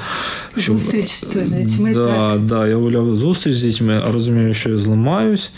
що... 0.57 0.73
зустріч 0.73 1.25
з 1.25 1.49
дітьми. 1.49 1.95
Да, 1.95 2.07
так? 2.07 2.45
да, 2.45 2.67
я 2.67 2.77
уявляв 2.77 3.17
зустріч 3.17 3.55
з 3.55 3.63
дітьми, 3.63 4.03
а 4.09 4.13
розумію, 4.13 4.55
що 4.55 4.71
я 4.71 4.77
зламаюсь 4.77 5.51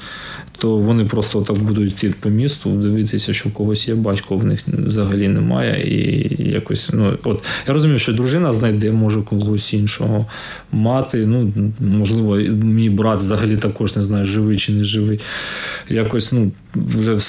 то 0.59 0.77
вони 0.77 1.05
просто 1.05 1.43
так 1.43 1.59
будуть 1.59 1.93
йти 1.93 2.15
по 2.21 2.29
місту, 2.29 2.71
дивитися, 2.71 3.35
що 3.35 3.49
в 3.49 3.53
когось 3.53 3.89
є 3.89 3.95
батько, 3.95 4.37
в 4.37 4.45
них 4.45 4.61
взагалі 4.69 5.29
немає. 5.29 5.83
І 5.83 6.51
якось, 6.51 6.91
ну 6.93 7.19
от 7.25 7.45
я 7.69 7.75
розумію, 7.75 7.99
що 7.99 8.13
дружина 8.13 8.53
знайде, 8.53 8.93
може 8.93 9.23
когось 9.23 9.73
іншого 9.73 10.27
мати. 10.73 11.27
Ну, 11.27 11.53
можливо, 11.81 12.37
мій 12.65 12.91
брат 12.91 13.21
взагалі 13.21 13.57
також 13.57 13.97
не 13.97 14.05
знає, 14.05 14.25
живий 14.25 14.57
чи 14.57 14.73
не 14.73 14.85
живий. 14.85 15.21
Якось, 15.89 16.33
ну, 16.33 16.53
вже 16.87 17.15
в 17.15 17.23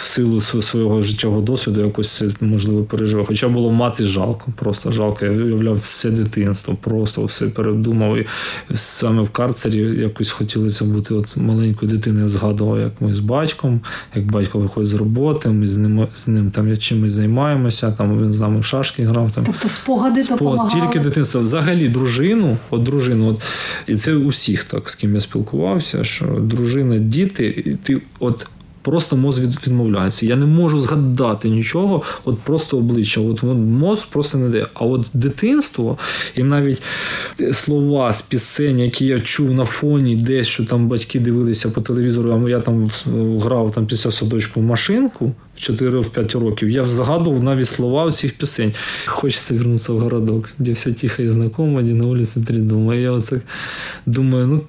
силу 0.00 0.40
свого 0.40 1.00
життєвого 1.00 1.40
досвіду 1.40 1.80
якось 1.80 2.10
це 2.10 2.28
можливо 2.40 2.82
переживе. 2.82 3.24
Хоча 3.26 3.48
було 3.48 3.70
мати 3.70 4.04
жалко, 4.04 4.52
просто 4.56 4.90
жалко. 4.90 5.24
Я 5.24 5.30
уявляв 5.30 5.76
все 5.76 6.10
дитинство, 6.10 6.74
просто 6.80 7.24
все 7.24 7.46
передумав. 7.46 8.16
І 8.16 8.26
саме 8.74 9.22
в 9.22 9.30
карцері 9.30 10.00
якось 10.00 10.30
хотілося 10.30 10.84
бути 10.84 11.14
от 11.14 11.36
маленькою 11.36 11.90
дитиною. 11.90 12.22
Я 12.22 12.28
згадував, 12.28 12.80
як 12.80 12.92
ми 13.00 13.14
з 13.14 13.18
батьком, 13.18 13.80
як 14.14 14.26
батько 14.26 14.58
виходить 14.58 14.90
з 14.90 14.94
роботи, 14.94 15.48
ми 15.48 15.66
з 15.66 15.76
ним 15.76 16.08
з 16.14 16.28
ним 16.28 16.50
там 16.50 16.76
чимось 16.78 17.12
займаємося. 17.12 17.92
Там 17.92 18.22
він 18.22 18.32
з 18.32 18.40
нами 18.40 18.60
в 18.60 18.64
шашки 18.64 19.04
грав. 19.04 19.32
Там 19.32 19.44
тобто 19.46 19.68
спогади 19.68 20.22
Спогад, 20.22 20.38
допомагали? 20.38 20.80
тільки 20.80 20.98
дитинство. 20.98 21.40
Взагалі, 21.40 21.88
дружину, 21.88 22.56
от 22.70 22.82
дружину, 22.82 23.28
от 23.28 23.42
і 23.86 23.96
це 23.96 24.14
усіх 24.14 24.64
так 24.64 24.90
з 24.90 24.94
ким 24.94 25.14
я 25.14 25.20
спілкувався, 25.20 26.04
що 26.04 26.26
дружина, 26.26 26.98
діти, 26.98 27.62
і 27.66 27.74
ти 27.74 28.00
от 28.18 28.46
просто 28.86 29.16
мозк 29.16 29.42
відмовляється. 29.42 30.26
Я 30.26 30.36
не 30.36 30.46
можу 30.46 30.78
згадати 30.78 31.48
нічого, 31.48 32.02
от 32.24 32.38
просто 32.38 32.78
обличчя. 32.78 33.20
От 33.20 33.42
мозк 33.42 34.08
просто 34.08 34.38
не 34.38 34.48
дає. 34.48 34.66
А 34.74 34.84
от 34.84 35.10
дитинство 35.14 35.98
і 36.34 36.42
навіть 36.42 36.82
слова 37.52 38.12
з 38.12 38.22
пісень, 38.22 38.78
які 38.78 39.06
я 39.06 39.18
чув 39.18 39.54
на 39.54 39.64
фоні, 39.64 40.16
десь 40.16 40.46
що 40.46 40.64
там 40.64 40.88
батьки 40.88 41.20
дивилися 41.20 41.68
по 41.68 41.80
телевізору, 41.80 42.42
а 42.46 42.50
я 42.50 42.60
там 42.60 42.90
грав 43.40 43.72
там 43.72 43.86
після 43.86 44.12
садочку 44.12 44.60
в 44.60 44.62
машинку. 44.62 45.32
В 45.56 45.58
4-5 45.58 46.38
років 46.38 46.70
я 46.70 46.84
згадував 46.84 47.42
навіть 47.42 47.68
слова 47.68 48.12
цих 48.12 48.38
пісень. 48.38 48.72
Хочеться 49.06 49.54
вернутися 49.54 49.92
в 49.92 49.98
городок, 49.98 50.48
де 50.58 50.72
все 50.72 50.92
тихо 50.92 51.22
і 51.22 51.30
знакомо, 51.30 51.82
де 51.82 51.92
на 51.92 52.04
вулиці 52.04 52.40
три 52.40 52.56
дома. 52.56 52.94
Я 52.94 53.10
оце 53.10 53.40
думаю, 54.06 54.46
ну 54.46 54.60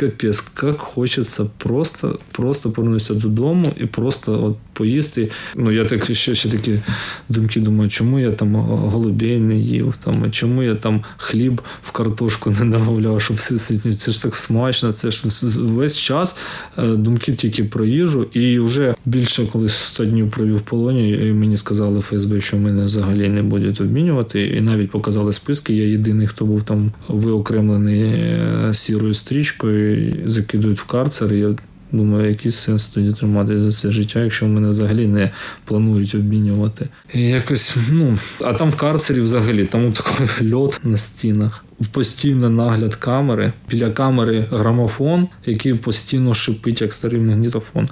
капець, 0.00 0.40
как 0.40 0.78
хочется 0.78 1.50
просто 1.58 2.18
просто 2.32 2.70
повернутися 2.70 3.14
додому 3.14 3.72
і 3.76 3.86
просто 3.86 4.44
от 4.44 4.56
поїсти. 4.80 5.30
Ну, 5.56 5.72
я 5.72 5.84
так 5.84 6.14
ще 6.14 6.34
ще 6.34 6.48
такі 6.48 6.80
думки 7.28 7.60
думаю, 7.60 7.90
чому 7.90 8.18
я 8.18 8.30
там 8.30 8.54
голубей 8.54 9.38
не 9.38 9.56
їв, 9.56 9.94
там, 10.04 10.30
чому 10.30 10.62
я 10.62 10.74
там 10.74 11.04
хліб 11.16 11.60
в 11.82 11.90
картошку 11.90 12.50
не 12.50 12.64
додавав, 12.64 13.22
щоб 13.22 13.40
ситні. 13.40 13.92
Це 13.92 14.12
ж 14.12 14.22
так 14.22 14.36
смачно, 14.36 14.92
це 14.92 15.10
ж 15.10 15.22
весь 15.58 15.98
час 15.98 16.36
е, 16.78 16.86
думки 16.86 17.32
тільки 17.32 17.64
про 17.64 17.84
їжу. 17.84 18.26
І 18.32 18.58
вже 18.58 18.94
більше 19.04 19.46
коли 19.52 19.68
100 19.68 20.04
днів 20.04 20.30
провів 20.30 20.60
полоні, 20.60 21.10
і 21.12 21.32
мені 21.32 21.56
сказали 21.56 22.00
ФСБ, 22.00 22.40
що 22.40 22.56
мене 22.56 22.84
взагалі 22.84 23.28
не 23.28 23.42
будуть 23.42 23.80
обмінювати. 23.80 24.46
І 24.46 24.60
навіть 24.60 24.90
показали 24.90 25.32
списки. 25.32 25.74
Я 25.74 25.84
єдиний, 25.84 26.26
хто 26.26 26.44
був 26.44 26.62
там 26.62 26.92
виокремлений 27.08 28.02
е, 28.02 28.70
сірою 28.72 29.14
стрічкою, 29.14 30.14
закидують 30.26 30.78
в 30.78 30.86
карцер. 30.86 31.34
Я 31.34 31.54
Думаю, 31.92 32.28
який 32.28 32.50
сенс 32.50 32.86
тоді 32.86 33.12
тримати 33.12 33.60
за 33.60 33.72
це 33.72 33.90
життя, 33.90 34.20
якщо 34.20 34.46
мене 34.46 34.68
взагалі 34.68 35.06
не 35.06 35.30
планують 35.64 36.14
обмінювати. 36.14 36.88
І 37.14 37.22
якось, 37.22 37.76
ну, 37.92 38.18
А 38.44 38.52
там 38.52 38.70
в 38.70 38.76
карцері 38.76 39.20
взагалі 39.20 39.64
там 39.64 39.92
такий 39.92 40.52
льот 40.52 40.80
на 40.84 40.96
стінах, 40.96 41.64
постійно 41.92 42.50
нагляд 42.50 42.94
камери. 42.94 43.52
Біля 43.70 43.90
камери 43.90 44.46
грамофон, 44.50 45.28
який 45.46 45.74
постійно 45.74 46.34
шипить, 46.34 46.80
як 46.80 46.92
старий 46.92 47.20
магнітофон. 47.20 47.88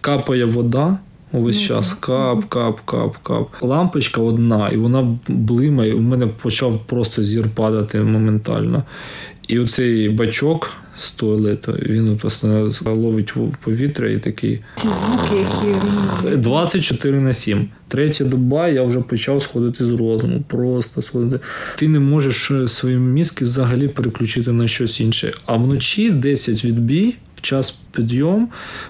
Капає 0.00 0.44
вода. 0.44 0.98
Увесь 1.32 1.56
mm-hmm. 1.56 1.68
час 1.68 1.92
кап, 1.92 2.44
кап, 2.44 2.80
кап, 2.80 3.16
кап. 3.22 3.48
Лампочка 3.60 4.20
одна, 4.20 4.68
і 4.68 4.76
вона 4.76 5.18
блимає. 5.28 5.94
У 5.94 6.00
мене 6.00 6.26
почав 6.26 6.86
просто 6.86 7.22
зір 7.22 7.48
падати 7.54 8.00
моментально. 8.00 8.82
І 9.50 9.58
оцей 9.58 10.08
бачок 10.08 10.70
з 10.96 11.10
туалету, 11.10 11.72
він 11.72 12.16
просто 12.16 12.70
ловить 12.86 13.34
повітря 13.64 14.08
і 14.10 14.18
такий. 14.18 14.60
Ці 14.74 14.88
звуки, 14.88 15.46
які 16.24 16.36
24 16.36 17.20
на 17.20 17.32
7. 17.32 17.68
Третя 17.88 18.24
доба 18.24 18.68
я 18.68 18.82
вже 18.82 19.00
почав 19.00 19.42
сходити 19.42 19.84
з 19.84 19.90
розуму. 19.90 20.42
Просто 20.48 21.02
сходити. 21.02 21.44
Ти 21.76 21.88
не 21.88 22.00
можеш 22.00 22.50
е, 22.50 22.68
свої 22.68 22.96
мізки 22.96 23.44
взагалі 23.44 23.88
переключити 23.88 24.52
на 24.52 24.68
щось 24.68 25.00
інше. 25.00 25.32
А 25.46 25.56
вночі 25.56 26.10
10 26.10 26.64
відбій. 26.64 27.14
В 27.36 27.40
час 27.40 27.70
підйом 27.92 28.48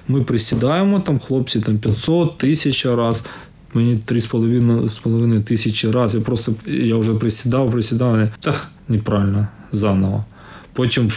ми 0.08 0.22
присідаємо, 0.22 1.00
там 1.00 1.18
хлопці 1.18 1.60
там 1.60 1.78
500 1.78 2.38
тисяч 2.38 2.86
раз. 2.86 3.24
Мені 3.74 4.00
3,5 4.06 5.42
тисячі 5.42 5.90
разів. 5.90 6.20
Я 6.20 6.26
просто 6.26 6.54
я 6.66 6.96
вже 6.96 7.14
присідав, 7.14 7.70
присідав. 7.70 8.28
Так, 8.40 8.66
неправильно, 8.88 9.48
заново. 9.72 10.24
Потім 10.72 11.08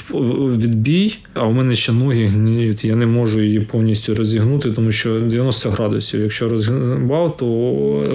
відбій, 0.58 1.18
а 1.34 1.44
в 1.44 1.54
мене 1.54 1.76
ще 1.76 1.92
ноги 1.92 2.28
гніють. 2.28 2.86
Я 2.86 2.96
не 2.96 3.06
можу 3.06 3.42
її 3.42 3.60
повністю 3.60 4.16
розігнути, 4.16 4.72
тому 4.72 4.92
що 4.92 5.20
90 5.20 5.70
градусів. 5.70 6.22
Якщо 6.22 6.50
розгнав, 6.50 7.38
то 7.38 7.46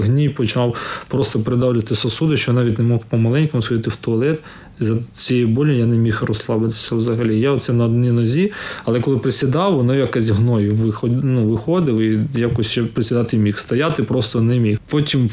гній 0.03 0.29
почав 0.29 0.77
просто 1.09 1.41
придавлювати 1.41 1.95
сосуди, 1.95 2.37
що 2.37 2.53
навіть 2.53 2.79
не 2.79 2.85
мог 2.85 3.01
помаленькому 3.09 3.63
сходити 3.63 3.91
в 3.91 3.97
туалет. 3.97 4.43
За 4.81 4.97
цієї 5.13 5.47
болі 5.47 5.79
я 5.79 5.87
не 5.87 5.97
міг 5.97 6.23
розслабитися 6.27 6.95
взагалі. 6.95 7.41
Я 7.41 7.51
оце 7.51 7.73
на 7.73 7.85
одній 7.85 8.13
нозі, 8.13 8.53
але 8.85 9.01
коли 9.01 9.19
присідав, 9.19 9.77
воно 9.77 9.95
якось 9.95 10.29
гною 10.29 10.75
виходив, 10.75 11.25
ну, 11.25 11.47
виходив 11.47 11.99
і 11.99 12.21
якось 12.41 12.67
ще 12.67 12.83
присідати 12.83 13.37
міг. 13.37 13.59
Стояти 13.59 14.03
просто 14.03 14.41
не 14.41 14.59
міг. 14.59 14.79
Потім 14.91 15.29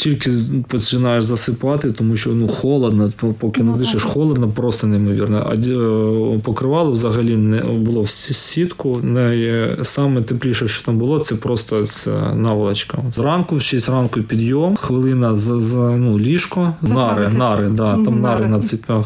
тільки 0.00 0.30
починаєш 0.68 1.24
засипати, 1.24 1.90
тому 1.90 2.16
що 2.16 2.30
ну 2.30 2.48
холодно, 2.48 3.10
поки 3.38 3.62
Ну, 3.62 3.72
не 3.72 3.78
дишиш, 3.78 4.02
так. 4.02 4.12
холодно, 4.12 4.48
просто 4.48 4.86
неймовірно. 4.86 5.46
А 5.50 5.54
е, 5.54 6.38
покривало 6.38 6.90
взагалі 6.90 7.36
не 7.36 7.60
було 7.60 8.02
в 8.02 8.10
сітку. 8.10 9.00
Не 9.02 9.76
саме 9.82 10.22
тепліше, 10.22 10.68
що 10.68 10.84
там 10.84 10.98
було, 10.98 11.20
це 11.20 11.34
просто 11.34 11.86
це 11.86 12.34
наволочка. 12.34 12.98
Зранку, 13.14 13.56
в 13.56 13.62
6 13.62 13.88
ранку 13.88 14.22
підйом, 14.22 14.76
хвилина 14.76 15.34
за, 15.34 15.60
за 15.60 15.96
ну, 15.96 16.18
ліжко, 16.18 16.60
нари, 16.60 16.94
Заправити. 16.94 17.36
нари, 17.36 17.68
да, 17.68 17.92
там 17.92 18.20
нари 18.20 18.40
нари. 18.40 18.46
на 18.46 18.60
цепях, 18.60 19.04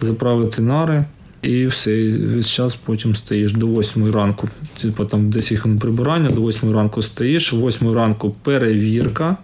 заправити 0.00 0.62
нари. 0.62 1.04
І 1.42 1.66
все, 1.66 2.00
і 2.00 2.26
весь 2.26 2.50
час 2.50 2.74
потім 2.74 3.14
стоїш 3.14 3.52
до 3.52 3.66
8 3.66 4.10
ранку. 4.10 4.48
Типу 4.82 5.04
там 5.04 5.30
10 5.30 5.58
хвилин 5.58 5.78
прибирання, 5.78 6.30
до 6.30 6.40
8 6.40 6.72
ранку 6.72 7.02
стоїш, 7.02 7.52
8 7.52 7.92
ранку 7.92 8.34
перевірка. 8.42 9.36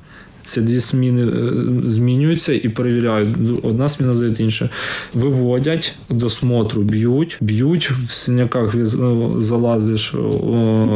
Це 0.50 0.60
дві 0.60 0.78
зміни 0.78 1.22
е, 1.22 1.90
змінюються 1.90 2.52
і 2.52 2.68
перевіряють. 2.68 3.28
Одна 3.62 3.88
зміна 3.88 4.14
здає 4.14 4.34
інша. 4.38 4.68
Виводять 5.14 5.94
до 6.08 6.28
смотру, 6.28 6.82
б'ють, 6.82 7.36
б'ють 7.40 7.90
в 7.90 8.10
синяках 8.10 8.74
ну, 8.74 9.40
залазиш. 9.40 10.14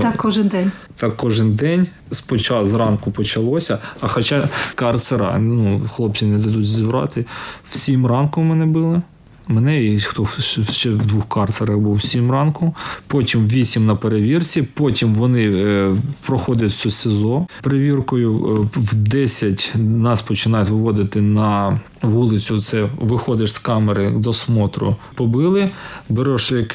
Так 0.02 0.16
кожен 0.16 0.48
день. 0.48 0.72
так 0.96 1.16
кожен 1.16 1.54
день. 1.54 1.86
Спочатку 2.10 2.64
зранку 2.64 3.10
почалося, 3.10 3.78
а 4.00 4.08
хоча 4.08 4.48
карцера, 4.74 5.38
ну, 5.38 5.80
хлопці 5.94 6.26
не 6.26 6.38
дадуть 6.38 6.66
зібрати. 6.66 7.26
В 7.70 7.76
сім 7.76 8.06
ранку 8.06 8.40
мене 8.42 8.66
били. 8.66 9.02
Мене 9.48 9.84
і 9.84 9.98
хто 9.98 10.26
ще 10.70 10.90
в 10.90 11.06
двох 11.06 11.28
карцерах 11.28 11.78
був 11.78 12.02
сім 12.02 12.30
ранку, 12.30 12.74
потім 13.06 13.48
вісім 13.48 13.86
на 13.86 13.94
перевірці, 13.94 14.62
потім 14.62 15.14
вони 15.14 15.50
е, 15.50 15.96
проходять 16.26 16.70
все 16.70 16.90
СІЗО 16.90 17.46
перевіркою. 17.62 18.60
Е, 18.74 18.80
В 18.80 18.94
10 18.94 19.72
нас 19.76 20.22
починають 20.22 20.68
виводити 20.68 21.20
на 21.20 21.80
вулицю. 22.04 22.60
Це 22.60 22.88
виходиш 23.00 23.52
з 23.52 23.58
камери 23.58 24.10
до 24.10 24.32
смотру. 24.32 24.96
Побили, 25.14 25.70
береш, 26.08 26.52
е, 26.52 26.66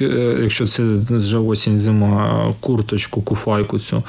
якщо 0.41 0.67
це 0.67 0.83
вже 1.09 1.37
осінь, 1.37 1.77
зима, 1.77 2.53
курточку, 2.59 3.21
куфайку 3.21 3.79
цю, 3.79 4.03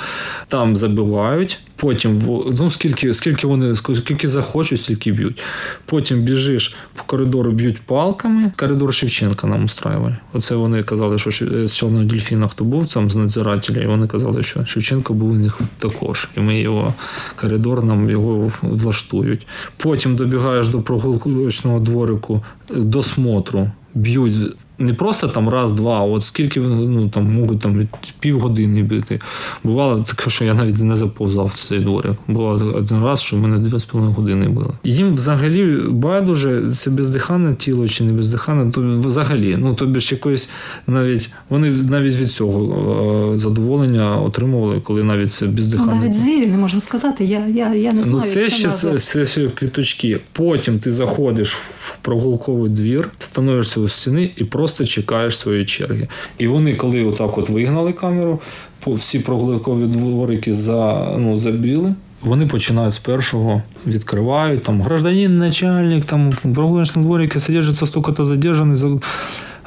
там 0.48 0.76
забивають. 0.76 1.60
Потім 1.80 2.22
ну, 2.58 2.70
скільки, 2.70 3.14
скільки 3.14 3.46
вони 3.46 3.76
скільки 3.76 4.28
захочуть, 4.28 4.80
стільки 4.80 5.12
б'ють. 5.12 5.42
Потім 5.86 6.20
біжиш 6.20 6.76
по 6.94 7.04
коридору, 7.04 7.52
б'ють 7.52 7.78
палками. 7.78 8.52
Коридор 8.56 8.94
Шевченка 8.94 9.46
нам 9.46 9.64
устраювали. 9.64 10.16
Оце 10.32 10.54
вони 10.54 10.82
казали, 10.82 11.18
що 11.18 11.30
з 11.66 11.76
чорного 11.76 12.04
дельфіна 12.04 12.48
хто 12.48 12.64
був 12.64 12.88
там 12.88 13.10
з 13.10 13.16
надзирателя, 13.16 13.82
і 13.82 13.86
вони 13.86 14.06
казали, 14.06 14.42
що 14.42 14.64
Шевченко 14.64 15.14
був 15.14 15.30
у 15.30 15.34
них 15.34 15.60
також. 15.78 16.28
І 16.36 16.40
ми 16.40 16.60
його 16.60 16.94
коридор 17.36 17.84
нам 17.84 18.10
його 18.10 18.52
влаштують. 18.62 19.46
Потім 19.76 20.16
добігаєш 20.16 20.68
до 20.68 20.80
прогулочного 21.18 21.80
дворику 21.80 22.42
до 22.68 23.02
смотру, 23.02 23.70
б'ють. 23.94 24.56
Не 24.80 24.94
просто 24.94 25.28
там 25.28 25.48
раз-два, 25.48 25.98
а 25.98 26.02
от 26.02 26.24
скільки 26.24 26.60
ну, 26.60 27.08
там 27.08 27.34
можуть 27.34 27.60
там 27.60 27.88
півгодини 28.20 28.82
бити. 28.82 29.20
Бувало 29.64 30.00
таке, 30.00 30.30
що 30.30 30.44
я 30.44 30.54
навіть 30.54 30.78
не 30.78 30.96
заповзав 30.96 31.46
в 31.46 31.54
цей 31.68 31.78
дворик. 31.80 32.12
Було 32.28 32.48
один 32.74 33.04
раз, 33.04 33.20
що 33.20 33.36
мене 33.36 33.58
дві 33.58 33.78
з 33.78 33.84
половиною 33.84 34.16
години 34.16 34.48
били. 34.48 34.72
Їм 34.84 35.14
взагалі 35.14 35.82
байдуже, 35.90 36.70
це 36.70 36.90
бездихане 36.90 37.54
тіло 37.54 37.88
чи 37.88 38.04
не 38.04 38.12
бездихане, 38.12 38.70
то 38.72 38.80
взагалі, 38.80 39.56
ну 39.60 39.74
тобі 39.74 40.00
ж 40.00 40.14
якоїсь 40.14 40.50
навіть 40.86 41.30
вони 41.48 41.70
навіть 41.70 42.16
від 42.16 42.32
цього 42.32 43.32
е, 43.34 43.38
задоволення 43.38 44.16
отримували, 44.20 44.80
коли 44.80 45.02
навіть 45.02 45.32
це 45.32 45.46
Ну, 45.46 45.52
бездихане. 45.52 45.94
навіть 45.94 46.14
звірі 46.14 46.46
не 46.46 46.56
можна 46.56 46.80
сказати. 46.80 47.24
Я, 47.24 47.46
я, 47.46 47.74
я 47.74 47.92
не 47.92 48.04
знаю. 48.04 48.22
Ну, 48.26 48.30
це 48.32 48.50
ще 48.50 48.68
це, 48.70 48.98
це 48.98 49.26
ще 49.26 49.48
квіточки. 49.48 50.20
Потім 50.32 50.78
ти 50.78 50.92
заходиш 50.92 51.54
в 51.54 51.96
прогулковий 52.02 52.70
двір, 52.70 53.10
становишся 53.18 53.80
у 53.80 53.88
стіни 53.88 54.30
і 54.36 54.44
просто 54.44 54.69
чекаєш 54.72 55.38
своєї 55.38 55.64
черги. 55.64 56.08
І 56.38 56.46
вони, 56.46 56.74
коли 56.74 57.04
отак 57.04 57.38
от 57.38 57.48
вигнали 57.48 57.92
камеру, 57.92 58.40
всі 58.86 59.18
прогулкові 59.18 59.86
дворики 59.86 60.54
за, 60.54 61.14
ну, 61.18 61.36
забіли. 61.36 61.94
Вони 62.22 62.46
починають 62.46 62.94
з 62.94 62.98
першого, 62.98 63.62
відкривають 63.86 64.62
там 64.62 64.82
гражданин, 64.82 65.38
начальник, 65.38 66.04
там 66.04 66.30
в 66.30 66.54
прогулочном 66.54 67.04
дворике 67.04 67.40
содержится 67.40 67.86
столько-то 67.86 68.24
задержанный. 68.24 68.76
За... 68.76 68.98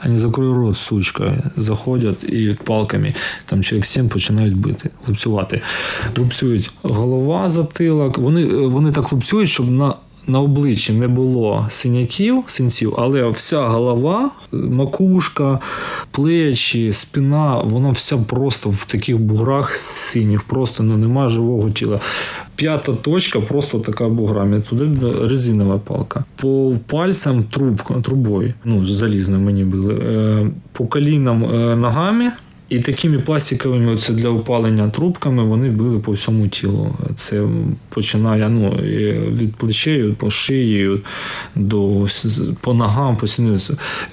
Они 0.05 0.17
закрой 0.17 0.53
рот, 0.53 0.77
сучка, 0.77 1.51
заходять 1.55 2.23
і 2.23 2.57
палками, 2.63 3.13
там 3.45 3.63
чоловік 3.63 3.85
сім 3.85 4.09
починають 4.09 4.57
бити, 4.57 4.89
лупцювати. 5.07 5.61
Лупцюють 6.17 6.71
голова, 6.81 7.49
затилок. 7.49 8.17
Вони, 8.17 8.45
вони 8.45 8.91
так 8.91 9.13
лупцюють, 9.13 9.49
щоб 9.49 9.71
на, 9.71 9.93
на 10.27 10.41
обличчі 10.41 10.93
не 10.93 11.07
було 11.07 11.65
синяків, 11.69 12.43
синців, 12.47 12.93
але 12.97 13.29
вся 13.29 13.67
голова, 13.67 14.31
макушка, 14.51 15.59
плечі, 16.11 16.93
спина, 16.93 17.61
вона 17.63 17.89
вся 17.89 18.17
просто 18.17 18.69
в 18.69 18.85
таких 18.85 19.19
буграх 19.19 19.75
синіх, 19.75 20.41
просто 20.41 20.83
ну, 20.83 20.97
немає 20.97 21.29
живого 21.29 21.69
тіла. 21.69 21.99
П'ята 22.55 22.93
точка 22.93 23.39
просто 23.39 23.79
така 23.79 24.09
буграми. 24.09 24.61
Туди 24.61 25.11
резинова 25.27 25.77
палка. 25.77 26.23
По 26.35 26.75
пальцям 26.87 27.43
трубка, 27.43 27.93
трубою, 27.93 28.53
ну, 28.65 28.85
залізною 28.85 29.41
мені 29.41 29.63
били. 29.63 29.93
Е, 29.93 30.47
По 30.71 30.85
колінам 30.85 31.43
е, 31.43 31.75
ногами. 31.75 32.31
І 32.73 32.79
такими 32.79 33.19
пластиковими 33.19 33.97
це 33.97 34.13
для 34.13 34.29
опалення 34.29 34.89
трубками 34.89 35.43
вони 35.43 35.69
били 35.69 35.99
по 35.99 36.11
всьому 36.11 36.47
тілу. 36.47 36.95
Це 37.15 37.47
починає 37.89 38.49
ну, 38.49 38.69
від 39.31 39.55
плечей, 39.55 40.11
по 40.17 40.29
шиї, 40.29 40.99
до, 41.55 42.07
по 42.61 42.73
ногам, 42.73 43.17
по 43.17 43.27
сіну. 43.27 43.57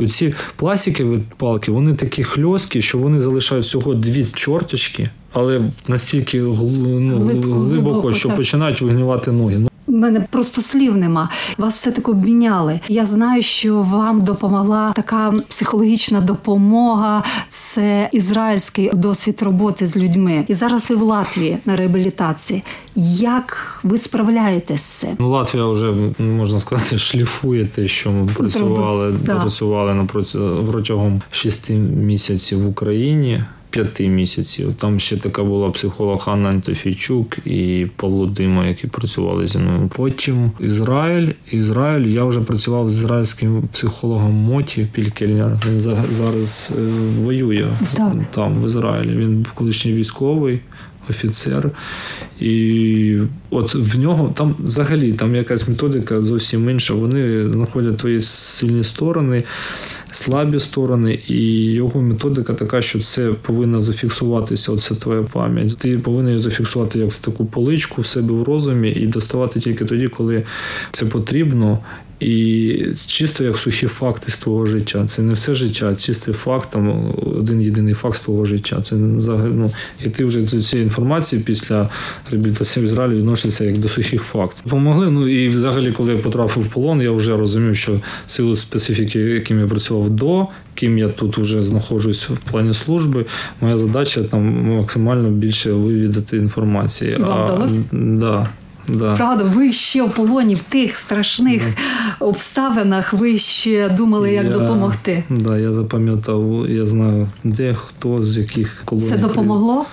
І 0.00 0.06
ці 0.06 0.34
пластикові 0.56 1.18
палки, 1.36 1.72
вони 1.72 1.94
такі 1.94 2.24
хльосткі, 2.24 2.82
що 2.82 2.98
вони 2.98 3.20
залишають 3.20 3.64
всього 3.64 3.94
дві 3.94 4.24
чорточки, 4.24 5.10
але 5.32 5.60
настільки 5.88 6.40
ну, 6.40 6.54
Глибоко, 6.54 7.54
глибоко, 7.54 8.12
що 8.12 8.28
так. 8.28 8.36
починають 8.36 8.82
вигнивати 8.82 9.32
ноги. 9.32 9.69
Мене 9.90 10.26
просто 10.30 10.62
слів 10.62 10.96
нема. 10.96 11.28
Вас 11.58 11.74
все 11.74 11.90
таки 11.90 12.10
обміняли. 12.10 12.80
Я 12.88 13.06
знаю, 13.06 13.42
що 13.42 13.82
вам 13.82 14.20
допомогла 14.20 14.92
така 14.92 15.34
психологічна 15.48 16.20
допомога. 16.20 17.22
Це 17.48 18.08
ізраїльський 18.12 18.90
досвід 18.94 19.42
роботи 19.42 19.86
з 19.86 19.96
людьми. 19.96 20.44
І 20.48 20.54
зараз 20.54 20.90
ви 20.90 20.96
в 20.96 21.02
Латвії 21.02 21.58
на 21.66 21.76
реабілітації. 21.76 22.62
Як 23.14 23.80
ви 23.82 23.98
справляєтесь 23.98 24.82
з 24.82 24.84
цим? 24.84 25.10
Ну, 25.18 25.30
Латвія 25.30 25.66
вже 25.66 25.94
можна 26.18 26.60
сказати 26.60 26.98
шліфує 26.98 27.64
те, 27.64 27.88
що 27.88 28.10
ми 28.10 28.26
працювали, 28.26 29.14
да. 29.24 29.36
працювали 29.40 29.94
напроти- 29.94 30.66
протягом 30.70 31.22
шести 31.30 31.74
місяців 31.74 32.62
в 32.62 32.68
Україні. 32.68 33.44
П'яти 33.70 34.08
місяців. 34.08 34.74
Там 34.74 35.00
ще 35.00 35.16
така 35.16 35.44
була 35.44 35.70
психолог 35.70 36.24
Анна 36.26 36.48
Антофійчук 36.48 37.38
і 37.46 37.86
Павло 37.96 38.26
Дима, 38.26 38.66
які 38.66 38.86
працювали 38.86 39.46
зі 39.46 39.58
мною. 39.58 39.90
Потім 39.96 40.50
Ізраїль. 40.60 41.28
Ізраїль. 41.52 42.06
Я 42.06 42.24
вже 42.24 42.40
працював 42.40 42.90
з 42.90 42.96
ізраїльським 42.98 43.62
психологом 43.72 44.32
Моті 44.34 44.86
Пількельня. 44.92 45.60
Він 45.68 45.80
за- 45.80 46.04
зараз 46.10 46.72
е, 46.78 46.82
воює 47.22 47.66
Так. 47.96 48.12
там, 48.30 48.62
в 48.62 48.66
Ізраїлі. 48.66 49.16
Він 49.16 49.36
був 49.36 49.52
колишній 49.52 49.92
військовий. 49.92 50.60
Офіцер, 51.10 51.70
і 52.40 53.18
от 53.50 53.74
в 53.74 53.98
нього 53.98 54.32
там 54.34 54.54
взагалі 54.58 55.12
там 55.12 55.34
якась 55.36 55.68
методика 55.68 56.22
зовсім 56.22 56.70
інша. 56.70 56.94
Вони 56.94 57.52
знаходять 57.52 57.96
твої 57.96 58.20
сильні 58.22 58.84
сторони, 58.84 59.42
слабі 60.12 60.58
сторони, 60.58 61.18
і 61.26 61.64
його 61.72 62.02
методика 62.02 62.54
така, 62.54 62.82
що 62.82 63.00
це 63.00 63.32
повинно 63.42 63.80
зафіксуватися. 63.80 64.72
Оце 64.72 64.94
твоя 64.94 65.22
пам'ять. 65.22 65.76
Ти 65.78 65.98
повинен 65.98 66.28
її 66.28 66.38
зафіксувати 66.38 66.98
як 66.98 67.10
в 67.10 67.18
таку 67.18 67.46
поличку 67.46 68.02
в 68.02 68.06
себе 68.06 68.34
в 68.34 68.42
розумі 68.42 68.90
і 68.90 69.06
доставати 69.06 69.60
тільки 69.60 69.84
тоді, 69.84 70.08
коли 70.08 70.44
це 70.92 71.06
потрібно. 71.06 71.78
І 72.20 72.86
чисто 73.06 73.44
як 73.44 73.56
сухі 73.56 73.86
факти 73.86 74.30
з 74.30 74.38
твого 74.38 74.66
життя. 74.66 75.06
Це 75.06 75.22
не 75.22 75.32
все 75.32 75.54
життя, 75.54 75.90
а 75.92 75.94
чистий 75.94 76.34
факт, 76.34 76.68
там 76.70 77.14
один 77.38 77.62
єдиний 77.62 77.94
факт 77.94 78.16
з 78.16 78.20
твого 78.20 78.44
життя. 78.44 78.80
Це 78.80 78.96
взагалі, 78.96 79.52
ну, 79.54 79.70
і 80.04 80.08
ти 80.08 80.24
вже 80.24 80.40
до 80.40 80.60
цієї 80.60 80.86
інформації 80.86 81.42
після 81.42 81.90
реабілітації 82.30 82.84
в 82.84 82.88
Ізраїлі 82.88 83.14
відносишся 83.14 83.64
як 83.64 83.78
до 83.78 83.88
сухих 83.88 84.22
фактів. 84.22 84.70
Помогли. 84.70 85.10
Ну 85.10 85.28
і 85.28 85.48
взагалі, 85.48 85.92
коли 85.92 86.12
я 86.12 86.18
потрапив 86.18 86.62
в 86.62 86.68
полон, 86.68 87.02
я 87.02 87.10
вже 87.10 87.36
розумів, 87.36 87.76
що 87.76 87.92
в 88.26 88.30
силу 88.30 88.56
специфіки, 88.56 89.18
яким 89.18 89.60
я 89.60 89.66
працював 89.66 90.10
до, 90.10 90.46
ким 90.74 90.98
я 90.98 91.08
тут 91.08 91.38
вже 91.38 91.62
знаходжусь 91.62 92.30
в 92.30 92.36
плані 92.50 92.74
служби, 92.74 93.26
моя 93.60 93.78
задача 93.78 94.22
там 94.22 94.42
максимально 94.76 95.30
більше 95.30 95.72
вивідати 95.72 96.36
інформації. 96.36 97.16
Вам 97.16 97.44
вдалося? 97.44 97.84
Да, 97.92 98.48
да. 98.88 99.16
Правда, 99.16 99.44
ви 99.44 99.72
ще 99.72 100.02
в 100.02 100.10
полоні 100.14 100.54
в 100.54 100.62
тих 100.62 100.96
страшних 100.96 101.62
обставинах. 102.20 103.12
Ви 103.12 103.38
ще 103.38 103.88
думали, 103.88 104.32
як 104.32 104.44
Я- 104.44 104.50
допомогти. 104.50 105.24
Да, 105.30 105.58
я 105.58 105.72
запам'ятав, 105.72 106.70
я 106.70 106.84
знаю, 106.84 107.28
де 107.44 107.74
хто 107.74 108.22
з 108.22 108.38
яких 108.38 108.82
колоній. 108.84 109.08
Це 109.08 109.18
допомогло? 109.18 109.84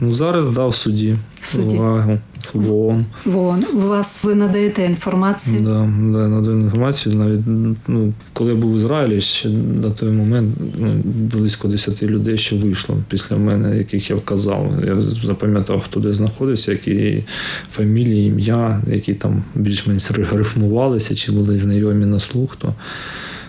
Ну 0.00 0.12
зараз 0.12 0.48
да, 0.48 0.66
в 0.66 0.74
суді. 0.76 1.16
В 1.40 1.46
суді. 1.46 1.76
Увагу. 1.76 2.18
В 2.54 2.72
ООН. 2.72 3.04
Вон, 3.24 3.64
у 3.74 3.78
вас 3.78 4.24
ви 4.24 4.34
надаєте 4.34 4.84
інформацію. 4.84 5.60
Да, 5.60 5.90
да, 6.18 6.28
надаю 6.28 6.60
інформацію. 6.60 7.14
Навіть 7.14 7.40
ну, 7.86 8.12
коли 8.32 8.50
я 8.50 8.56
був 8.56 8.72
в 8.72 8.76
Ізраїлі, 8.76 9.20
ще 9.20 9.48
на 9.82 9.90
той 9.90 10.10
момент 10.10 10.56
ну, 10.78 11.00
близько 11.04 11.68
10 11.68 12.02
людей 12.02 12.38
ще 12.38 12.56
вийшло 12.56 12.96
після 13.08 13.36
мене, 13.36 13.78
яких 13.78 14.10
я 14.10 14.16
вказав. 14.16 14.72
Я 14.86 15.00
запам'ятав, 15.00 15.80
хто 15.80 16.00
де 16.00 16.14
знаходився, 16.14 16.72
які 16.72 17.24
фамілії, 17.72 18.28
ім'я, 18.28 18.82
які 18.92 19.14
там 19.14 19.42
більш-менш 19.54 20.10
рифмувалися 20.10 21.14
чи 21.14 21.32
були 21.32 21.58
знайомі 21.58 22.06
на 22.06 22.20
слух. 22.20 22.56
То, 22.56 22.74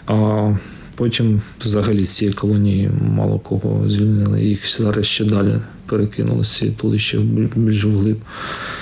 а 0.07 0.51
потім 0.95 1.41
взагалі 1.61 2.05
з 2.05 2.09
цієї 2.09 2.35
колонії 2.35 2.89
мало 3.01 3.39
кого 3.39 3.89
звільнили. 3.89 4.43
Їх 4.43 4.79
зараз 4.79 5.05
ще 5.05 5.25
далі 5.25 5.55
перекинули 5.85 6.45
з 6.45 6.51
цієї 6.51 6.77
тулища 6.77 7.17
більш 7.55 7.83
вглиб. 7.83 8.17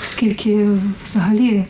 Скільки 0.02 0.68
взагалі 1.06 1.66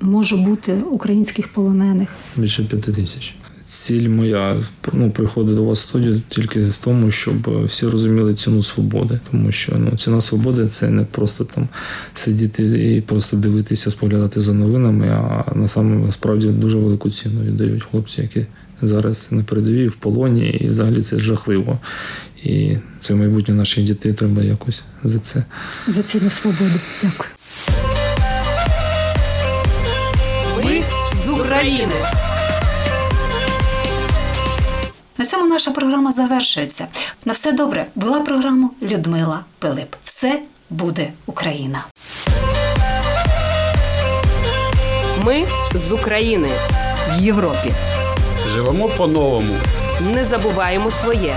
може 0.00 0.36
бути 0.36 0.72
українських 0.90 1.48
полонених? 1.48 2.08
більше 2.36 2.64
п'яти 2.64 2.92
тисяч. 2.92 3.34
Ціль 3.66 4.08
моя 4.08 4.56
ну, 4.92 5.10
приходить 5.10 5.56
до 5.56 5.64
вас 5.64 5.80
в 5.82 5.88
студію 5.88 6.22
тільки 6.28 6.60
в 6.60 6.76
тому, 6.76 7.10
щоб 7.10 7.64
всі 7.64 7.86
розуміли 7.86 8.34
ціну 8.34 8.62
свободи. 8.62 9.20
Тому 9.30 9.52
що 9.52 9.72
ну, 9.78 9.96
ціна 9.96 10.20
свободи 10.20 10.66
це 10.66 10.90
не 10.90 11.04
просто 11.04 11.44
там 11.44 11.68
сидіти 12.14 12.94
і 12.96 13.00
просто 13.00 13.36
дивитися, 13.36 13.90
споглядати 13.90 14.40
за 14.40 14.54
новинами, 14.54 15.08
а 15.08 15.44
насправді 15.54 16.48
дуже 16.48 16.78
велику 16.78 17.10
ціну 17.10 17.42
віддають 17.42 17.84
хлопці, 17.90 18.22
які 18.22 18.46
зараз 18.82 19.28
на 19.30 19.44
передовій 19.44 19.88
в 19.88 19.96
полоні, 19.96 20.50
і 20.50 20.68
взагалі 20.68 21.00
це 21.02 21.18
жахливо. 21.18 21.78
І 22.42 22.76
це 23.00 23.14
майбутнє 23.14 23.54
наших 23.54 23.84
дітей 23.84 24.12
треба 24.12 24.42
якось 24.42 24.82
за 25.04 25.18
це. 25.18 25.44
За 25.86 26.02
ціну 26.02 26.30
свободи. 26.30 26.80
Дякую. 27.02 27.30
Ми 30.64 30.82
з 31.24 31.28
України. 31.28 31.92
На 35.18 35.26
цьому 35.26 35.46
наша 35.46 35.70
програма 35.70 36.12
завершується. 36.12 36.86
На 37.24 37.32
все 37.32 37.52
добре. 37.52 37.86
Була 37.94 38.20
програма 38.20 38.70
Людмила 38.82 39.44
Пилип. 39.58 39.94
Все 40.04 40.42
буде 40.70 41.12
Україна. 41.26 41.84
Ми 45.24 45.46
з 45.74 45.92
України 45.92 46.48
в 47.10 47.22
Європі. 47.22 47.72
Живемо 48.48 48.88
по-новому. 48.88 49.54
Не 50.00 50.24
забуваємо 50.24 50.90
своє. 50.90 51.36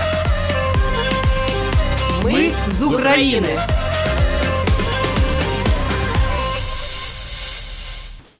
Ми 2.24 2.50
з 2.68 2.82
України. 2.82 3.48